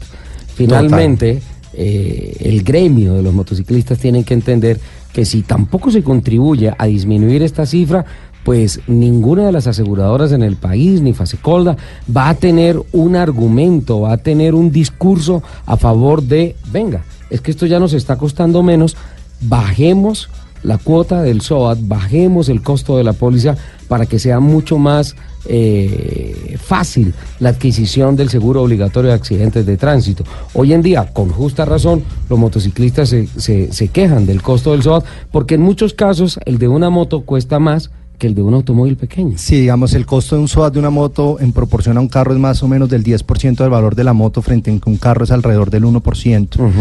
Finalmente... 0.55 1.41
Eh, 1.79 2.37
el 2.39 2.63
gremio 2.63 3.13
de 3.13 3.21
los 3.21 3.35
motociclistas 3.35 3.99
tienen 3.99 4.23
que 4.23 4.33
entender 4.33 4.79
que 5.13 5.25
si 5.25 5.43
tampoco 5.43 5.91
se 5.91 6.01
contribuye 6.01 6.73
a 6.75 6.85
disminuir 6.87 7.43
esta 7.43 7.67
cifra, 7.67 8.03
pues 8.43 8.79
ninguna 8.87 9.45
de 9.45 9.51
las 9.51 9.67
aseguradoras 9.67 10.31
en 10.31 10.41
el 10.41 10.55
país, 10.55 11.01
ni 11.01 11.13
Fasecolda, 11.13 11.77
va 12.15 12.29
a 12.29 12.33
tener 12.33 12.81
un 12.93 13.15
argumento, 13.15 14.01
va 14.01 14.13
a 14.13 14.17
tener 14.17 14.55
un 14.55 14.71
discurso 14.71 15.43
a 15.67 15.77
favor 15.77 16.23
de, 16.23 16.55
venga, 16.71 17.03
es 17.29 17.41
que 17.41 17.51
esto 17.51 17.67
ya 17.67 17.79
nos 17.79 17.93
está 17.93 18.15
costando 18.15 18.63
menos, 18.63 18.97
bajemos 19.41 20.29
la 20.63 20.79
cuota 20.79 21.21
del 21.21 21.41
SOAT, 21.41 21.77
bajemos 21.83 22.49
el 22.49 22.63
costo 22.63 22.97
de 22.97 23.03
la 23.03 23.13
póliza 23.13 23.55
para 23.87 24.07
que 24.07 24.17
sea 24.17 24.39
mucho 24.39 24.79
más 24.79 25.15
eh, 25.47 26.57
fácil 26.61 27.13
la 27.39 27.49
adquisición 27.49 28.15
del 28.15 28.29
seguro 28.29 28.63
obligatorio 28.63 29.09
de 29.09 29.15
accidentes 29.15 29.65
de 29.65 29.77
tránsito. 29.77 30.23
Hoy 30.53 30.73
en 30.73 30.81
día, 30.81 31.05
con 31.13 31.29
justa 31.29 31.65
razón, 31.65 32.03
los 32.29 32.37
motociclistas 32.37 33.09
se, 33.09 33.27
se, 33.71 33.87
quejan 33.87 34.25
del 34.25 34.41
costo 34.41 34.71
del 34.71 34.83
SOAT 34.83 35.05
porque 35.31 35.55
en 35.55 35.61
muchos 35.61 35.93
casos 35.93 36.39
el 36.45 36.57
de 36.57 36.67
una 36.67 36.89
moto 36.89 37.21
cuesta 37.21 37.59
más 37.59 37.91
que 38.17 38.27
el 38.27 38.35
de 38.35 38.41
un 38.41 38.53
automóvil 38.53 38.97
pequeño. 38.97 39.37
Sí, 39.37 39.61
digamos, 39.61 39.93
el 39.93 40.05
costo 40.05 40.35
de 40.35 40.41
un 40.41 40.47
SOAT 40.47 40.73
de 40.73 40.79
una 40.79 40.89
moto 40.89 41.37
en 41.39 41.51
proporción 41.51 41.97
a 41.97 42.01
un 42.01 42.07
carro 42.07 42.33
es 42.33 42.39
más 42.39 42.63
o 42.63 42.67
menos 42.67 42.89
del 42.89 43.03
10% 43.03 43.57
del 43.57 43.69
valor 43.69 43.95
de 43.95 44.03
la 44.03 44.13
moto 44.13 44.41
frente 44.41 44.71
a 44.71 44.79
que 44.79 44.89
un 44.89 44.97
carro 44.97 45.23
es 45.23 45.31
alrededor 45.31 45.69
del 45.69 45.83
1%. 45.83 46.71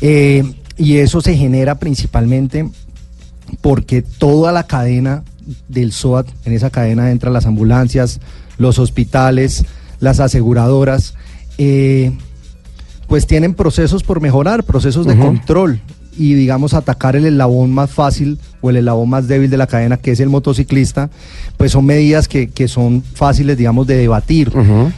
Eh, 0.00 0.44
y 0.76 0.96
eso 0.96 1.20
se 1.20 1.36
genera 1.36 1.78
principalmente 1.78 2.68
porque 3.60 4.02
toda 4.02 4.52
la 4.52 4.64
cadena 4.64 5.22
del 5.68 5.92
SOAT, 5.92 6.28
en 6.44 6.52
esa 6.52 6.70
cadena 6.70 7.10
entran 7.10 7.32
las 7.32 7.46
ambulancias, 7.46 8.20
los 8.58 8.78
hospitales, 8.78 9.64
las 10.00 10.20
aseguradoras, 10.20 11.14
eh, 11.58 12.12
pues 13.06 13.26
tienen 13.26 13.54
procesos 13.54 14.02
por 14.02 14.20
mejorar, 14.20 14.64
procesos 14.64 15.06
de 15.06 15.18
control 15.18 15.80
y 16.20 16.34
digamos 16.34 16.74
atacar 16.74 17.16
el 17.16 17.24
eslabón 17.24 17.72
más 17.72 17.90
fácil 17.90 18.38
o 18.60 18.68
el 18.68 18.76
eslabón 18.76 19.08
más 19.08 19.26
débil 19.26 19.48
de 19.48 19.56
la 19.56 19.66
cadena 19.66 19.96
que 19.96 20.10
es 20.10 20.20
el 20.20 20.28
motociclista, 20.28 21.08
pues 21.56 21.72
son 21.72 21.86
medidas 21.86 22.28
que, 22.28 22.50
que 22.50 22.68
son 22.68 23.02
fáciles 23.14 23.56
digamos 23.56 23.86
de 23.86 23.96
debatir, 23.96 24.52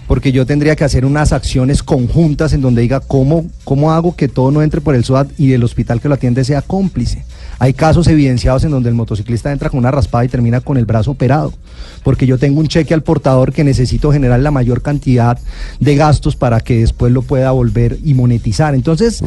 porque 0.08 0.32
yo 0.32 0.46
tendría 0.46 0.74
que 0.74 0.82
hacer 0.82 1.04
unas 1.04 1.32
acciones 1.32 1.84
conjuntas 1.84 2.54
en 2.54 2.60
donde 2.60 2.82
diga 2.82 2.98
cómo, 2.98 3.46
cómo 3.62 3.92
hago 3.92 4.16
que 4.16 4.26
todo 4.26 4.50
no 4.50 4.62
entre 4.62 4.80
por 4.80 4.96
el 4.96 5.04
SWAT 5.04 5.28
y 5.38 5.52
el 5.52 5.62
hospital 5.62 6.00
que 6.00 6.08
lo 6.08 6.14
atiende 6.14 6.42
sea 6.42 6.60
cómplice. 6.60 7.24
Hay 7.60 7.74
casos 7.74 8.08
evidenciados 8.08 8.64
en 8.64 8.72
donde 8.72 8.88
el 8.88 8.96
motociclista 8.96 9.52
entra 9.52 9.70
con 9.70 9.78
una 9.78 9.92
raspada 9.92 10.24
y 10.24 10.28
termina 10.28 10.60
con 10.60 10.76
el 10.76 10.86
brazo 10.86 11.12
operado, 11.12 11.52
porque 12.02 12.26
yo 12.26 12.36
tengo 12.36 12.58
un 12.58 12.66
cheque 12.66 12.94
al 12.94 13.04
portador 13.04 13.52
que 13.52 13.62
necesito 13.62 14.10
generar 14.10 14.40
la 14.40 14.50
mayor 14.50 14.82
cantidad 14.82 15.38
de 15.78 15.94
gastos 15.94 16.34
para 16.34 16.58
que 16.58 16.80
después 16.80 17.12
lo 17.12 17.22
pueda 17.22 17.52
volver 17.52 17.98
y 18.02 18.14
monetizar. 18.14 18.74
Entonces, 18.74 19.22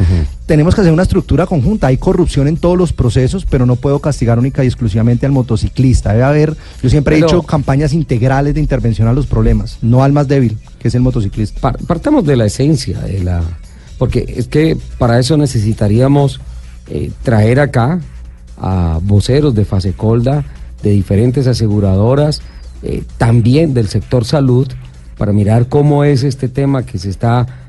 tenemos 0.45 0.75
que 0.75 0.81
hacer 0.81 0.91
una 0.91 1.03
estructura 1.03 1.45
conjunta. 1.45 1.84
Hay 1.87 1.97
corrupción 1.97 2.47
en 2.47 2.57
todos 2.57 2.77
los 2.77 2.93
procesos, 2.93 3.45
pero 3.45 3.65
no 3.65 3.75
puedo 3.75 3.99
castigar 3.99 4.39
única 4.39 4.63
y 4.63 4.67
exclusivamente 4.67 5.25
al 5.25 5.31
motociclista. 5.31 6.13
Debe 6.13 6.23
haber, 6.23 6.57
yo 6.81 6.89
siempre 6.89 7.17
he 7.17 7.21
dicho, 7.21 7.43
campañas 7.43 7.93
integrales 7.93 8.55
de 8.55 8.59
intervención 8.59 9.07
a 9.07 9.13
los 9.13 9.27
problemas, 9.27 9.77
no 9.81 10.03
al 10.03 10.11
más 10.11 10.27
débil, 10.27 10.57
que 10.79 10.87
es 10.87 10.95
el 10.95 11.01
motociclista. 11.01 11.73
partamos 11.87 12.25
de 12.25 12.35
la 12.35 12.45
esencia 12.45 12.99
de 13.01 13.23
la... 13.23 13.43
Porque 13.97 14.25
es 14.35 14.47
que 14.47 14.77
para 14.97 15.19
eso 15.19 15.37
necesitaríamos 15.37 16.41
eh, 16.87 17.11
traer 17.23 17.59
acá 17.59 17.99
a 18.57 18.99
voceros 19.01 19.53
de 19.53 19.63
Fasecolda, 19.63 20.43
de 20.81 20.89
diferentes 20.89 21.47
aseguradoras, 21.47 22.41
eh, 22.83 23.03
también 23.17 23.73
del 23.73 23.87
sector 23.87 24.25
salud, 24.25 24.67
para 25.17 25.33
mirar 25.33 25.69
cómo 25.69 26.03
es 26.03 26.23
este 26.23 26.49
tema 26.49 26.83
que 26.83 26.97
se 26.97 27.09
está... 27.09 27.64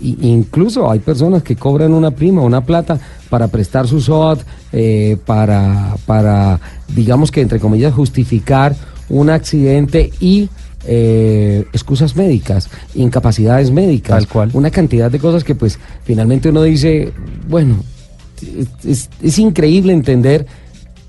incluso 0.00 0.90
hay 0.90 0.98
personas 0.98 1.42
que 1.42 1.56
cobran 1.56 1.92
una 1.92 2.10
prima, 2.10 2.42
una 2.42 2.64
plata 2.64 2.98
para 3.30 3.48
prestar 3.48 3.86
su 3.86 4.00
SOAT, 4.00 4.40
eh, 4.72 5.16
para, 5.24 5.96
para, 6.06 6.60
digamos 6.88 7.30
que 7.30 7.40
entre 7.40 7.60
comillas, 7.60 7.94
justificar 7.94 8.74
un 9.08 9.30
accidente 9.30 10.12
y 10.20 10.48
eh, 10.86 11.64
excusas 11.72 12.14
médicas, 12.14 12.68
incapacidades 12.94 13.70
médicas, 13.70 14.18
Tal 14.18 14.28
cual. 14.28 14.50
una 14.52 14.70
cantidad 14.70 15.10
de 15.10 15.18
cosas 15.18 15.42
que 15.42 15.54
pues 15.54 15.78
finalmente 16.04 16.50
uno 16.50 16.62
dice, 16.62 17.12
bueno, 17.48 17.76
es, 18.84 19.38
increíble 19.38 19.92
entender 19.92 20.46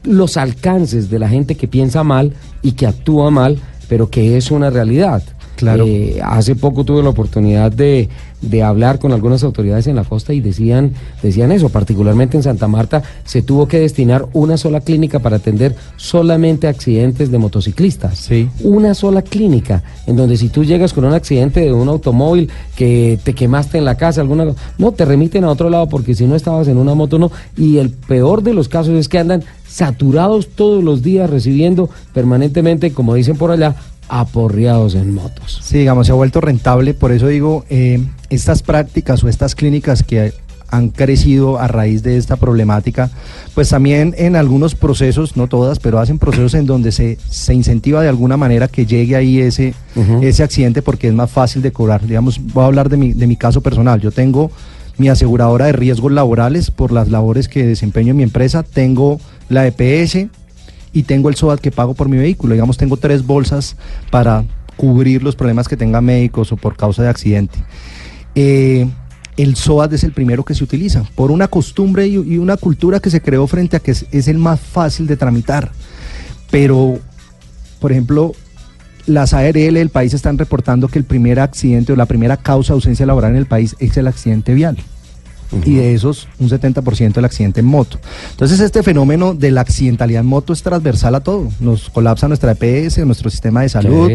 los 0.03 0.37
alcances 0.37 1.09
de 1.09 1.19
la 1.19 1.27
gente 1.27 1.55
que 1.55 1.67
piensa 1.67 2.03
mal 2.03 2.33
y 2.61 2.73
que 2.73 2.87
actúa 2.87 3.31
mal, 3.31 3.59
pero 3.89 4.09
que 4.09 4.37
es 4.37 4.51
una 4.51 4.69
realidad. 4.69 5.23
Claro. 5.55 5.85
Eh, 5.87 6.19
hace 6.23 6.55
poco 6.55 6.83
tuve 6.83 7.01
la 7.01 7.09
oportunidad 7.09 7.71
de, 7.71 8.09
de, 8.41 8.63
hablar 8.63 8.99
con 8.99 9.13
algunas 9.13 9.43
autoridades 9.43 9.87
en 9.87 9.95
la 9.95 10.03
costa 10.03 10.33
y 10.33 10.41
decían, 10.41 10.93
decían 11.21 11.51
eso, 11.51 11.69
particularmente 11.69 12.37
en 12.37 12.43
Santa 12.43 12.67
Marta 12.67 13.03
se 13.23 13.41
tuvo 13.41 13.67
que 13.67 13.79
destinar 13.79 14.27
una 14.33 14.57
sola 14.57 14.81
clínica 14.81 15.19
para 15.19 15.37
atender 15.37 15.75
solamente 15.95 16.67
accidentes 16.67 17.31
de 17.31 17.37
motociclistas. 17.37 18.17
Sí. 18.17 18.49
Una 18.61 18.93
sola 18.93 19.21
clínica, 19.21 19.83
en 20.07 20.15
donde 20.15 20.37
si 20.37 20.49
tú 20.49 20.63
llegas 20.63 20.93
con 20.93 21.05
un 21.05 21.13
accidente 21.13 21.61
de 21.61 21.73
un 21.73 21.87
automóvil 21.87 22.49
que 22.75 23.19
te 23.23 23.33
quemaste 23.33 23.77
en 23.77 23.85
la 23.85 23.95
casa, 23.95 24.21
alguna 24.21 24.45
no, 24.77 24.91
te 24.91 25.05
remiten 25.05 25.43
a 25.43 25.49
otro 25.49 25.69
lado 25.69 25.87
porque 25.87 26.13
si 26.13 26.25
no 26.25 26.35
estabas 26.35 26.67
en 26.67 26.77
una 26.77 26.93
moto 26.93 27.17
no. 27.17 27.31
Y 27.57 27.77
el 27.77 27.89
peor 27.91 28.43
de 28.43 28.53
los 28.53 28.67
casos 28.67 28.93
es 28.95 29.07
que 29.07 29.19
andan 29.19 29.43
saturados 29.67 30.49
todos 30.49 30.83
los 30.83 31.01
días 31.01 31.29
recibiendo 31.29 31.89
permanentemente, 32.13 32.93
como 32.93 33.15
dicen 33.15 33.37
por 33.37 33.51
allá, 33.51 33.75
aporreados 34.07 34.95
en 34.95 35.13
motos. 35.13 35.59
Sí, 35.63 35.79
digamos, 35.79 36.07
se 36.07 36.13
ha 36.13 36.15
vuelto 36.15 36.41
rentable, 36.41 36.93
por 36.93 37.11
eso 37.11 37.27
digo, 37.27 37.65
eh, 37.69 38.03
estas 38.29 38.63
prácticas 38.63 39.23
o 39.23 39.29
estas 39.29 39.55
clínicas 39.55 40.03
que 40.03 40.33
han 40.69 40.89
crecido 40.89 41.59
a 41.59 41.67
raíz 41.67 42.03
de 42.03 42.17
esta 42.17 42.35
problemática, 42.35 43.09
pues 43.53 43.69
también 43.69 44.13
en 44.17 44.35
algunos 44.35 44.75
procesos, 44.75 45.37
no 45.37 45.47
todas, 45.47 45.79
pero 45.79 45.99
hacen 45.99 46.19
procesos 46.19 46.53
en 46.53 46.65
donde 46.65 46.91
se, 46.91 47.17
se 47.29 47.53
incentiva 47.53 48.01
de 48.01 48.09
alguna 48.09 48.37
manera 48.37 48.67
que 48.67 48.85
llegue 48.85 49.15
ahí 49.15 49.39
ese, 49.39 49.73
ese 50.21 50.43
accidente 50.43 50.81
porque 50.81 51.07
es 51.07 51.13
más 51.13 51.31
fácil 51.31 51.61
de 51.61 51.71
cobrar. 51.71 52.05
Digamos, 52.05 52.39
voy 52.53 52.63
a 52.63 52.67
hablar 52.67 52.89
de 52.89 52.97
mi, 52.97 53.13
de 53.13 53.27
mi 53.27 53.35
caso 53.35 53.61
personal. 53.61 54.01
Yo 54.01 54.11
tengo 54.11 54.51
mi 54.97 55.09
aseguradora 55.09 55.65
de 55.65 55.73
riesgos 55.73 56.11
laborales 56.11 56.71
por 56.71 56.91
las 56.91 57.09
labores 57.09 57.47
que 57.47 57.65
desempeño 57.65 58.11
en 58.11 58.17
mi 58.17 58.23
empresa, 58.23 58.63
tengo 58.63 59.19
la 59.49 59.67
EPS, 59.67 60.27
y 60.95 61.03
tengo 61.03 61.27
el 61.27 61.35
SOAT 61.35 61.59
que 61.59 61.71
pago 61.71 61.93
por 61.93 62.07
mi 62.07 62.17
vehículo. 62.17 62.53
Digamos, 62.53 62.77
tengo 62.77 62.95
tres 62.95 63.23
bolsas 63.27 63.75
para 64.09 64.45
cubrir 64.77 65.21
los 65.21 65.35
problemas 65.35 65.67
que 65.67 65.75
tenga 65.75 65.99
médicos 65.99 66.53
o 66.53 66.57
por 66.57 66.77
causa 66.77 67.03
de 67.03 67.09
accidente. 67.09 67.59
Eh, 68.33 68.87
el 69.35 69.57
SOAT 69.57 69.91
es 69.91 70.05
el 70.05 70.13
primero 70.13 70.45
que 70.45 70.55
se 70.55 70.63
utiliza 70.63 71.03
por 71.15 71.31
una 71.31 71.49
costumbre 71.49 72.07
y, 72.07 72.37
una 72.37 72.55
cultura 72.55 73.01
que 73.01 73.09
se 73.09 73.21
creó 73.21 73.45
frente 73.45 73.75
a 73.75 73.81
que 73.81 73.91
es, 73.91 74.27
el 74.29 74.37
más 74.37 74.61
fácil 74.61 75.05
de 75.05 75.17
tramitar. 75.17 75.69
Pero, 76.49 76.97
por 77.81 77.91
ejemplo, 77.91 78.31
las 79.05 79.33
ARL 79.33 79.73
del 79.73 79.89
país 79.89 80.13
están 80.13 80.37
reportando 80.37 80.87
que 80.87 80.97
el 80.97 81.03
primer 81.03 81.41
accidente 81.41 81.91
o 81.91 81.97
la 81.97 82.05
primera 82.05 82.37
causa 82.37 82.71
de 82.71 82.75
ausencia 82.75 83.05
laboral 83.05 83.31
en 83.31 83.37
el 83.37 83.47
país 83.47 83.75
es 83.79 83.97
el 83.97 84.07
accidente 84.07 84.53
vial 84.53 84.77
y 85.63 85.75
de 85.75 85.93
esos 85.93 86.27
un 86.39 86.49
70% 86.49 87.13
del 87.13 87.25
accidente 87.25 87.59
en 87.59 87.65
moto. 87.65 87.99
Entonces 88.31 88.59
este 88.59 88.83
fenómeno 88.83 89.33
de 89.33 89.51
la 89.51 89.61
accidentalidad 89.61 90.21
en 90.21 90.27
moto 90.27 90.53
es 90.53 90.63
transversal 90.63 91.15
a 91.15 91.19
todo. 91.21 91.49
Nos 91.59 91.89
colapsa 91.89 92.27
nuestra 92.27 92.55
EPS, 92.59 93.05
nuestro 93.05 93.29
sistema 93.29 93.61
de 93.61 93.69
salud, 93.69 94.11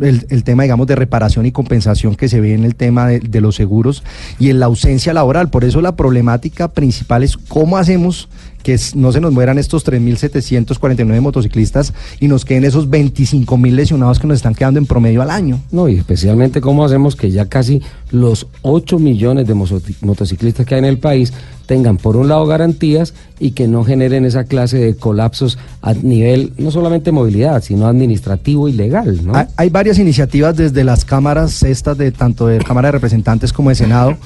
el, 0.00 0.44
tema, 0.44 0.64
digamos, 0.64 0.86
de 0.86 0.96
reparación 0.96 1.46
y 1.46 1.52
compensación 1.52 2.14
que 2.16 2.28
se 2.28 2.40
ve 2.40 2.54
en 2.54 2.64
el 2.64 2.74
tema 2.74 3.06
de, 3.08 3.40
los 3.40 3.54
seguros 3.54 4.02
y 4.38 4.50
en 4.50 4.60
la 4.60 4.66
ausencia 4.66 5.12
laboral. 5.12 5.50
Por 5.50 5.64
eso 5.64 5.80
la 5.80 5.96
problemática 5.96 6.68
principal 6.68 7.22
es 7.22 7.36
cómo 7.36 7.76
hacemos 7.76 8.28
que 8.66 8.76
no 8.96 9.12
se 9.12 9.20
nos 9.20 9.32
mueran 9.32 9.58
estos 9.58 9.86
3.749 9.86 11.20
motociclistas 11.20 11.94
y 12.18 12.26
nos 12.26 12.44
queden 12.44 12.64
esos 12.64 12.90
25.000 12.90 13.70
lesionados 13.70 14.18
que 14.18 14.26
nos 14.26 14.38
están 14.38 14.56
quedando 14.56 14.80
en 14.80 14.86
promedio 14.86 15.22
al 15.22 15.30
año. 15.30 15.60
No, 15.70 15.88
y 15.88 15.94
especialmente 15.94 16.60
cómo 16.60 16.84
hacemos 16.84 17.14
que 17.14 17.30
ya 17.30 17.46
casi 17.46 17.80
los 18.10 18.48
8 18.62 18.98
millones 18.98 19.46
de 19.46 19.54
motociclistas 19.54 20.66
que 20.66 20.74
hay 20.74 20.80
en 20.80 20.84
el 20.84 20.98
país 20.98 21.32
tengan 21.66 21.96
por 21.96 22.16
un 22.16 22.26
lado 22.26 22.44
garantías 22.46 23.14
y 23.38 23.52
que 23.52 23.68
no 23.68 23.84
generen 23.84 24.24
esa 24.24 24.42
clase 24.42 24.78
de 24.78 24.96
colapsos 24.96 25.58
a 25.80 25.94
nivel 25.94 26.52
no 26.58 26.72
solamente 26.72 27.12
movilidad, 27.12 27.62
sino 27.62 27.86
administrativo 27.86 28.66
y 28.68 28.72
legal. 28.72 29.24
¿no? 29.24 29.32
Hay, 29.56 29.70
varias 29.70 30.00
iniciativas 30.00 30.56
desde 30.56 30.82
las 30.82 31.04
cámaras 31.04 31.62
estas 31.62 31.96
de 31.98 32.10
tanto 32.10 32.48
de 32.48 32.58
Cámara 32.58 32.88
de 32.88 32.92
Representantes 32.92 33.52
como 33.52 33.68
de 33.68 33.76
Senado 33.76 34.16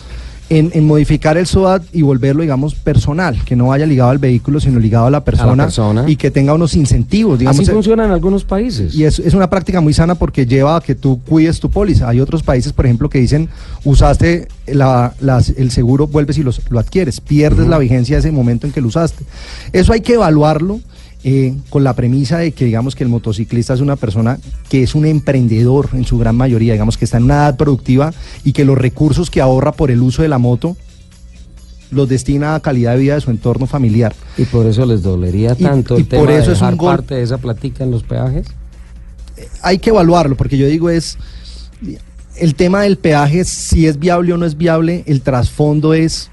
en, 0.50 0.84
modificar 0.84 1.38
el 1.38 1.46
SOAT 1.46 1.84
y 1.92 2.02
volverlo, 2.02 2.42
digamos, 2.42 2.74
personal, 2.74 3.40
que 3.44 3.54
no 3.54 3.68
vaya 3.68 3.86
ligado 3.86 4.10
al 4.10 4.18
vehículo, 4.18 4.58
sino 4.58 4.80
ligado 4.80 5.06
a 5.06 5.10
la 5.10 5.24
persona, 5.24 5.68
y 6.08 6.16
que 6.16 6.30
tenga 6.32 6.52
unos 6.52 6.74
incentivos. 6.74 7.38
Digamos, 7.38 7.60
Así 7.60 7.70
funciona 7.70 8.04
en 8.04 8.10
algunos 8.10 8.44
países. 8.44 8.92
Y 8.94 9.04
es, 9.04 9.20
es, 9.20 9.34
una 9.34 9.48
práctica 9.48 9.80
muy 9.80 9.94
sana 9.94 10.16
porque 10.16 10.46
lleva 10.46 10.76
a 10.76 10.80
que 10.80 10.96
tú 10.96 11.20
cuides 11.26 11.60
tu 11.60 11.70
póliza. 11.70 12.08
Hay 12.08 12.20
otros 12.20 12.42
países, 12.42 12.72
por 12.72 12.84
ejemplo, 12.84 13.08
que 13.08 13.20
dicen, 13.20 13.48
usaste 13.84 14.48
la, 14.66 15.14
el 15.56 15.70
seguro, 15.70 16.08
vuelves 16.08 16.36
y 16.38 16.42
los, 16.42 16.60
lo 16.68 16.80
adquieres, 16.80 17.20
pierdes 17.20 17.68
la 17.68 17.78
vigencia 17.78 18.16
de 18.16 18.20
ese 18.20 18.32
momento 18.32 18.66
en 18.66 18.72
que 18.72 18.80
lo 18.80 18.88
usaste. 18.88 19.24
Eso 19.72 19.92
hay 19.92 20.00
que 20.00 20.14
evaluarlo 20.14 20.80
eh, 21.22 21.54
con 21.68 21.84
la 21.84 21.94
premisa 21.94 22.38
de 22.38 22.52
que 22.52 22.64
digamos 22.64 22.94
que 22.94 23.04
el 23.04 23.10
motociclista 23.10 23.74
es 23.74 23.80
una 23.80 23.96
persona 23.96 24.38
que 24.68 24.82
es 24.82 24.94
un 24.94 25.04
emprendedor 25.04 25.90
en 25.92 26.04
su 26.04 26.18
gran 26.18 26.34
mayoría, 26.34 26.72
digamos 26.72 26.96
que 26.96 27.04
está 27.04 27.18
en 27.18 27.24
una 27.24 27.34
edad 27.34 27.56
productiva 27.56 28.14
y 28.44 28.52
que 28.52 28.64
los 28.64 28.78
recursos 28.78 29.30
que 29.30 29.40
ahorra 29.40 29.72
por 29.72 29.90
el 29.90 30.00
uso 30.00 30.22
de 30.22 30.28
la 30.28 30.38
moto 30.38 30.76
los 31.90 32.08
destina 32.08 32.54
a 32.54 32.60
calidad 32.60 32.92
de 32.92 33.00
vida 33.00 33.14
de 33.16 33.20
su 33.20 33.30
entorno 33.30 33.66
familiar. 33.66 34.14
Y 34.38 34.44
por 34.44 34.66
eso 34.66 34.86
les 34.86 35.02
dolería 35.02 35.54
tanto 35.54 35.96
el 35.96 36.06
tema 36.06 36.22
por 36.22 36.30
eso 36.30 36.50
de 36.50 36.54
dejar 36.54 36.72
es 36.72 36.78
un 36.80 36.86
parte 36.86 37.14
de 37.16 37.22
esa 37.22 37.38
platica 37.38 37.84
en 37.84 37.90
los 37.90 38.02
peajes. 38.02 38.46
Eh, 39.36 39.48
hay 39.62 39.78
que 39.78 39.90
evaluarlo, 39.90 40.36
porque 40.36 40.56
yo 40.56 40.66
digo 40.66 40.88
es 40.88 41.18
el 42.36 42.54
tema 42.54 42.82
del 42.82 42.96
peaje, 42.96 43.44
si 43.44 43.86
es 43.86 43.98
viable 43.98 44.32
o 44.32 44.36
no 44.36 44.46
es 44.46 44.56
viable, 44.56 45.04
el 45.06 45.20
trasfondo 45.20 45.92
es 45.92 46.30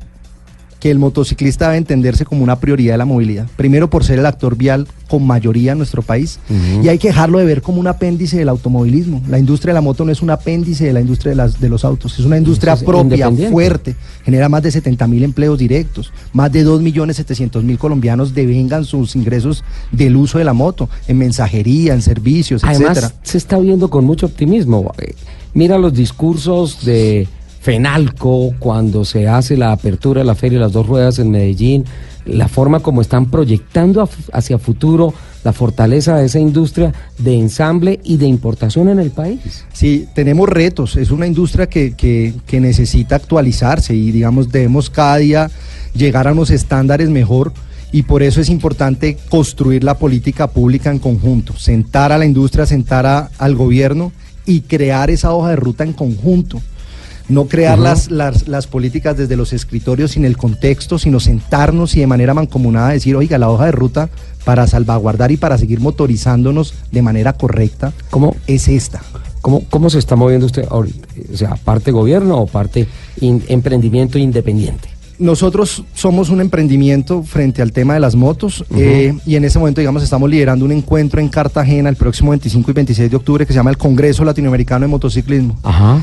que 0.80 0.92
el 0.92 1.00
motociclista 1.00 1.66
debe 1.66 1.78
entenderse 1.78 2.26
como 2.26 2.44
una 2.44 2.60
prioridad 2.60 2.94
de 2.94 2.98
la 2.98 3.06
movilidad. 3.06 3.48
Primero 3.56 3.90
por 3.90 4.04
ser 4.04 4.20
el 4.20 4.26
actor 4.26 4.56
vial 4.56 4.88
con 5.08 5.26
mayoría 5.26 5.72
en 5.72 5.78
nuestro 5.78 6.02
país 6.02 6.40
y 6.84 6.88
hay 6.90 6.98
que 6.98 7.08
dejarlo 7.08 7.40
de 7.40 7.46
ver 7.46 7.62
como 7.62 7.80
un 7.80 7.88
apéndice 7.88 8.38
del 8.38 8.50
automovilismo. 8.50 9.22
La 9.28 9.40
industria 9.40 9.72
de 9.72 9.76
la 9.76 9.82
moto 9.82 10.06
no 10.06 10.12
es 10.12 10.22
un 10.22 10.30
apéndice 10.30 10.86
de 10.86 10.94
la 10.94 11.02
industria 11.02 11.32
de, 11.32 11.36
las, 11.36 11.60
de 11.60 11.70
los 11.70 11.86
autos, 11.86 12.20
es 12.20 12.26
una 12.26 12.38
industria 12.38 12.76
propia, 12.76 13.32
fuerte, 13.50 13.96
genera 14.24 14.50
más 14.50 14.64
de 14.64 14.72
70 14.72 15.08
mil 15.08 15.24
empleos 15.24 15.58
directos, 15.58 16.12
más 16.34 16.52
de 16.52 16.66
2.700.000 16.66 17.78
colombianos 17.78 18.34
devengan 18.34 18.86
sus 18.86 19.16
ingresos 19.16 19.64
del 19.92 20.16
uso 20.16 20.38
de 20.38 20.44
la 20.44 20.54
moto, 20.54 20.90
en 21.08 21.18
mensajería, 21.18 21.94
en 21.94 22.02
servicios, 22.02 22.64
Además, 22.64 23.14
se 23.24 23.38
está 23.38 23.58
viendo 23.58 23.90
con 23.90 24.06
mucho 24.06 24.26
optimismo. 24.26 24.94
Mira 25.54 25.78
los 25.78 25.94
discursos 25.94 26.86
de 26.86 27.28
FENALCO, 27.68 28.54
cuando 28.60 29.04
se 29.04 29.28
hace 29.28 29.58
la 29.58 29.74
apertura 29.74 30.22
de 30.22 30.26
la 30.26 30.36
Feria 30.36 30.58
de 30.58 30.64
las 30.64 30.72
Dos 30.72 30.88
Ruedas 30.88 31.20
en 31.20 31.32
Medellín, 31.32 31.84
la 32.24 32.48
forma 32.48 32.80
como 32.80 33.02
están 33.02 33.26
proyectando 33.26 34.08
hacia 34.32 34.58
futuro 34.58 35.14
la 35.44 35.52
fortaleza 35.52 36.16
de 36.16 36.28
esa 36.28 36.40
industria 36.40 36.94
de 37.18 37.38
ensamble 37.38 38.00
y 38.06 38.16
de 38.16 38.26
importación 38.26 38.88
en 38.88 39.00
el 39.00 39.12
país. 39.12 39.66
Sí, 39.74 40.08
tenemos 40.16 40.48
retos, 40.48 40.96
es 40.96 41.12
una 41.12 41.28
industria 41.28 41.68
que, 41.68 41.94
que, 41.94 42.36
que 42.46 42.62
necesita 42.62 43.18
actualizarse 43.18 43.94
y 43.94 44.12
digamos 44.12 44.50
debemos 44.50 44.90
cada 44.90 45.18
día 45.18 45.52
llegar 45.94 46.30
a 46.30 46.32
unos 46.32 46.52
estándares 46.52 47.10
mejor 47.10 47.52
y 47.92 48.04
por 48.04 48.24
eso 48.24 48.40
es 48.40 48.48
importante 48.48 49.18
construir 49.28 49.84
la 49.84 49.98
política 49.98 50.48
pública 50.48 50.90
en 50.90 51.00
conjunto, 51.00 51.58
sentar 51.58 52.14
a 52.14 52.18
la 52.18 52.26
industria, 52.26 52.66
sentar 52.66 53.30
al 53.38 53.56
gobierno 53.56 54.14
y 54.46 54.62
crear 54.62 55.10
esa 55.10 55.34
hoja 55.34 55.50
de 55.50 55.58
ruta 55.58 55.84
en 55.84 55.92
conjunto 55.92 56.62
no 57.30 57.48
crear 57.48 57.78
las, 57.78 58.10
las, 58.10 58.68
políticas 58.68 59.18
desde 59.18 59.36
los 59.36 59.54
escritorios 59.54 60.12
sin 60.12 60.26
el 60.26 60.38
contexto, 60.38 60.98
sino 60.98 61.20
sentarnos 61.20 61.96
y 61.96 62.00
de 62.00 62.08
manera 62.08 62.34
mancomunada 62.34 62.90
decir, 62.90 63.16
oiga, 63.16 63.38
la 63.38 63.50
hoja 63.50 63.66
de 63.66 63.72
ruta 63.72 64.10
para 64.46 64.66
salvaguardar 64.68 65.32
y 65.32 65.38
para 65.38 65.58
seguir 65.58 65.80
motorizándonos 65.80 66.74
de 66.92 67.02
manera 67.02 67.34
correcta, 67.34 67.92
¿cómo 68.10 68.36
es 68.48 68.68
esta? 68.68 69.02
¿Cómo, 69.42 69.64
¿Cómo 69.70 69.90
se 69.90 70.00
está 70.00 70.16
moviendo 70.16 70.46
usted 70.46 70.66
ahorita? 70.70 71.08
O 71.34 71.38
sea, 71.38 71.56
parte 71.56 71.92
gobierno 71.92 72.38
o 72.38 72.48
parte 72.48 72.88
emprendimiento 73.22 74.18
independiente? 74.18 74.97
Nosotros 75.20 75.84
somos 75.94 76.30
un 76.30 76.42
emprendimiento 76.42 77.24
frente 77.24 77.62
al 77.62 77.72
tema 77.72 77.96
de 77.96 78.00
las 78.00 78.16
motos 78.16 78.64
eh, 78.76 79.18
y 79.26 79.36
en 79.36 79.46
ese 79.46 79.58
momento, 79.58 79.82
digamos, 79.82 80.04
estamos 80.04 80.30
liderando 80.30 80.66
un 80.66 80.72
encuentro 80.72 81.20
en 81.20 81.30
Cartagena 81.30 81.90
el 81.90 81.96
próximo 81.96 82.32
25 82.32 82.70
y 82.70 82.74
26 82.74 83.10
de 83.10 83.18
octubre 83.18 83.46
que 83.46 83.54
se 83.54 83.58
llama 83.58 83.72
el 83.72 83.78
Congreso 83.78 84.24
Latinoamericano 84.24 84.86
de 84.86 84.90
Motociclismo. 84.90 85.58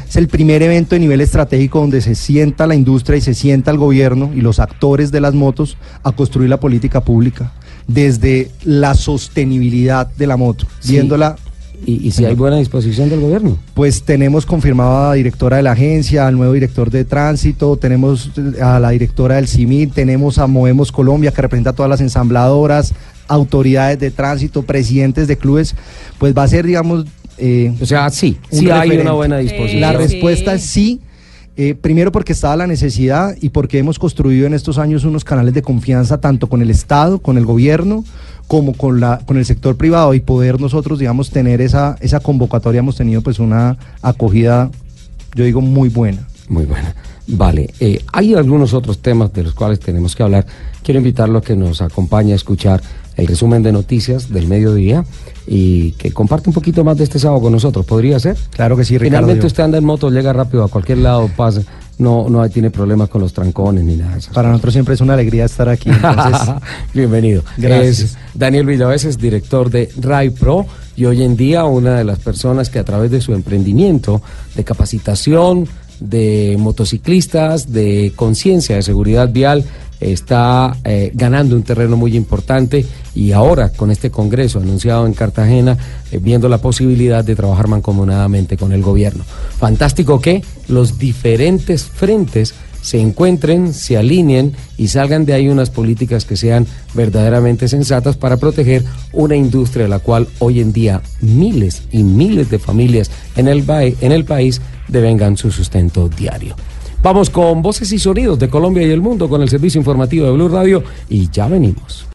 Es 0.09 0.17
el 0.17 0.29
primer 0.29 0.63
evento 0.63 0.95
de 0.95 1.01
nivel 1.01 1.21
estratégico 1.21 1.81
donde 1.81 2.01
se 2.01 2.15
sienta 2.15 2.67
la 2.67 2.75
industria 2.75 3.17
y 3.17 3.21
se 3.21 3.35
sienta 3.35 3.71
el 3.71 3.79
gobierno 3.79 4.31
y 4.35 4.41
los 4.41 4.59
actores 4.59 5.13
de 5.13 5.21
las 5.21 5.35
motos 5.35 5.77
a 6.03 6.13
construir 6.13 6.51
la 6.51 6.59
política 6.59 7.03
pública 7.03 7.53
desde 7.87 8.51
la 8.65 8.95
sostenibilidad 8.95 10.07
de 10.07 10.27
la 10.27 10.37
moto, 10.37 10.67
viéndola 10.87 11.37
¿Y, 11.87 12.11
si 12.13 12.25
hay 12.25 12.35
buena 12.35 12.57
disposición 12.57 13.09
del 13.09 13.21
gobierno? 13.21 13.59
Pues 13.75 14.03
tenemos 14.03 14.47
confirmada 14.47 15.07
a 15.07 15.09
la 15.11 15.15
directora 15.15 15.59
de 15.59 15.63
la 15.63 15.73
agencia, 15.73 16.27
al 16.27 16.37
nuevo 16.37 16.53
director 16.53 16.91
de 16.91 17.05
tránsito, 17.05 17.77
tenemos 17.77 18.31
a 18.61 18.79
la 18.81 18.91
directora 18.91 19.37
del 19.37 19.49
CIMI, 19.49 19.89
tenemos 19.89 20.39
a 20.39 20.47
Movemos 20.47 20.93
Colombia, 20.93 21.31
que 21.31 21.43
representa 21.43 21.71
a 21.71 21.73
todas 21.75 21.91
las 21.91 22.01
ensambladoras, 22.01 22.95
autoridades 23.29 23.99
de 23.99 24.11
tránsito, 24.11 24.63
presidentes 24.63 25.29
de 25.29 25.37
clubes, 25.37 25.75
pues 26.19 26.37
va 26.37 26.45
a 26.45 26.49
ser, 26.49 26.67
digamos... 26.67 27.07
Eh, 27.37 27.75
o 27.81 27.87
sea, 27.87 28.11
sí, 28.11 28.39
sí 28.51 28.71
hay 28.71 28.91
una 28.99 29.13
buena 29.13 29.39
disposición. 29.39 29.81
La 29.81 29.93
respuesta 29.93 30.55
es 30.55 30.63
sí. 30.63 31.01
Eh, 31.57 31.77
primero 31.81 32.11
porque 32.11 32.33
estaba 32.33 32.57
la 32.57 32.67
necesidad 32.67 33.37
y 33.41 33.51
porque 33.51 33.79
hemos 33.79 34.01
construido 34.01 34.47
en 34.47 34.55
estos 34.55 34.77
años 34.77 35.05
unos 35.05 35.23
canales 35.23 35.55
de 35.55 35.63
confianza 35.63 36.21
tanto 36.21 36.49
con 36.49 36.63
el 36.63 36.71
Estado, 36.71 37.21
con 37.21 37.39
el 37.39 37.45
gobierno, 37.45 38.05
como 38.47 38.75
con, 38.75 39.01
la, 39.01 39.21
con 39.25 39.37
el 39.37 39.45
sector 39.45 39.77
privado 39.77 40.15
y 40.15 40.21
poder 40.21 40.61
nosotros, 40.61 40.99
digamos, 40.99 41.31
tener 41.31 41.61
esa, 41.61 41.97
esa 42.01 42.21
convocatoria, 42.21 42.81
hemos 42.81 42.97
tenido 42.97 43.23
pues 43.23 43.39
una 43.39 43.77
acogida, 44.03 44.71
yo 45.35 45.45
digo, 45.45 45.61
muy 45.61 45.89
buena. 45.89 46.27
Muy 46.49 46.67
buena. 46.67 46.95
Vale, 47.27 47.73
eh, 47.81 48.05
hay 48.13 48.35
algunos 48.35 48.75
otros 48.75 48.99
temas 48.99 49.33
de 49.33 49.45
los 49.45 49.55
cuales 49.55 49.81
tenemos 49.81 50.15
que 50.15 50.23
hablar. 50.23 50.47
Quiero 50.83 50.99
invitarlo 50.99 51.39
a 51.39 51.43
que 51.43 51.57
nos 51.57 51.81
acompañe 51.81 52.33
a 52.33 52.37
escuchar 52.37 52.83
el 53.17 53.27
resumen 53.27 53.63
de 53.63 53.73
noticias 53.73 54.31
del 54.31 54.47
mediodía 54.47 55.05
y 55.47 55.93
que 55.93 56.13
comparte 56.13 56.51
un 56.51 56.55
poquito 56.55 56.85
más 56.85 56.99
de 56.99 57.05
este 57.05 57.19
sábado 57.19 57.41
con 57.41 57.53
nosotros. 57.53 57.87
¿Podría 57.87 58.19
ser? 58.19 58.37
Claro 58.51 58.77
que 58.77 58.85
sí, 58.85 58.99
Ricardo. 58.99 59.19
Finalmente 59.27 59.47
usted 59.47 59.63
anda 59.63 59.79
en 59.79 59.85
moto, 59.85 60.11
llega 60.11 60.33
rápido 60.33 60.65
a 60.65 60.69
cualquier 60.69 60.99
lado, 60.99 61.31
pasa, 61.35 61.63
no, 61.99 62.29
no 62.29 62.49
tiene 62.49 62.71
problemas 62.71 63.09
con 63.09 63.21
los 63.21 63.33
trancones 63.33 63.85
ni 63.85 63.97
nada 63.97 64.13
de 64.13 64.19
eso. 64.19 64.33
Para 64.33 64.49
nosotros 64.51 64.75
siempre 64.75 64.95
es 64.95 65.01
una 65.01 65.15
alegría 65.15 65.45
estar 65.45 65.69
aquí. 65.69 65.91
Bienvenido. 66.95 67.43
Gracias. 67.57 68.17
Daniel 68.35 68.67
Villaveses, 68.67 69.19
director 69.19 69.71
de 69.71 69.91
RAI 70.01 70.31
Pro 70.31 70.67
y 70.97 71.05
hoy 71.07 71.23
en 71.23 71.37
día 71.37 71.65
una 71.65 71.97
de 71.97 72.05
las 72.05 72.19
personas 72.19 72.71
que 72.71 72.79
a 72.79 72.85
través 72.85 73.11
de 73.11 73.21
su 73.21 73.33
emprendimiento 73.33 74.23
de 74.55 74.65
capacitación, 74.65 75.69
de 76.01 76.57
motociclistas, 76.59 77.73
de 77.73 78.13
conciencia 78.17 78.77
de 78.77 78.83
seguridad 78.83 79.31
vial, 79.31 79.65
está 80.01 80.77
eh, 80.85 81.11
ganando 81.15 81.57
un 81.57 81.63
terreno 81.63 81.97
muy 81.97 82.17
importante 82.17 82.85
y 83.15 83.33
ahora 83.33 83.71
con 83.71 83.91
este 83.91 84.11
Congreso 84.11 84.59
anunciado 84.59 85.07
en 85.07 85.15
Cartagena, 85.15 85.77
eh, 86.11 86.19
viendo 86.21 86.49
la 86.49 86.59
posibilidad 86.59 87.25
de 87.25 87.37
trabajar 87.37 87.69
mancomunadamente 87.69 88.57
con 88.57 88.73
el 88.73 88.83
gobierno. 88.83 89.25
Fantástico 89.59 90.21
que 90.21 90.43
los 90.69 90.99
diferentes 90.99 91.85
frentes 91.85 92.55
se 92.85 93.01
encuentren, 93.01 93.73
se 93.73 93.97
alineen 93.97 94.53
y 94.77 94.89
salgan 94.89 95.25
de 95.25 95.33
ahí 95.33 95.49
unas 95.49 95.71
políticas 95.71 96.27
que 96.27 96.37
sean 96.37 96.67
verdaderamente 96.93 97.67
sensatas 97.67 98.17
para 98.17 98.37
proteger 98.37 98.85
una 99.15 99.37
industria 99.37 99.85
de 99.85 99.89
la 99.89 100.01
cual 100.01 100.29
hoy 100.39 100.61
en 100.61 100.75
día 100.75 101.01
miles 101.23 101.85
y 101.93 102.03
miles 102.03 102.51
de 102.51 102.59
familias 102.59 103.11
en 103.37 103.49
el, 103.49 103.65
en 103.71 104.13
el 104.13 104.25
país 104.27 104.61
devengan 104.89 105.39
su 105.39 105.51
sustento 105.51 106.11
diario. 106.11 106.57
Vamos 107.05 107.29
con 107.29 107.61
voces 107.61 107.93
y 107.93 107.99
sonidos 107.99 108.39
de 108.39 108.49
Colombia 108.49 108.83
y 108.87 108.91
el 108.91 109.03
mundo 109.03 109.29
con 109.29 109.43
el 109.43 109.51
servicio 109.51 109.79
informativo 109.79 110.25
de 110.25 110.33
Blue 110.33 110.49
Radio 110.49 110.83
y 111.11 111.29
ya 111.29 111.47
venimos. 111.49 112.07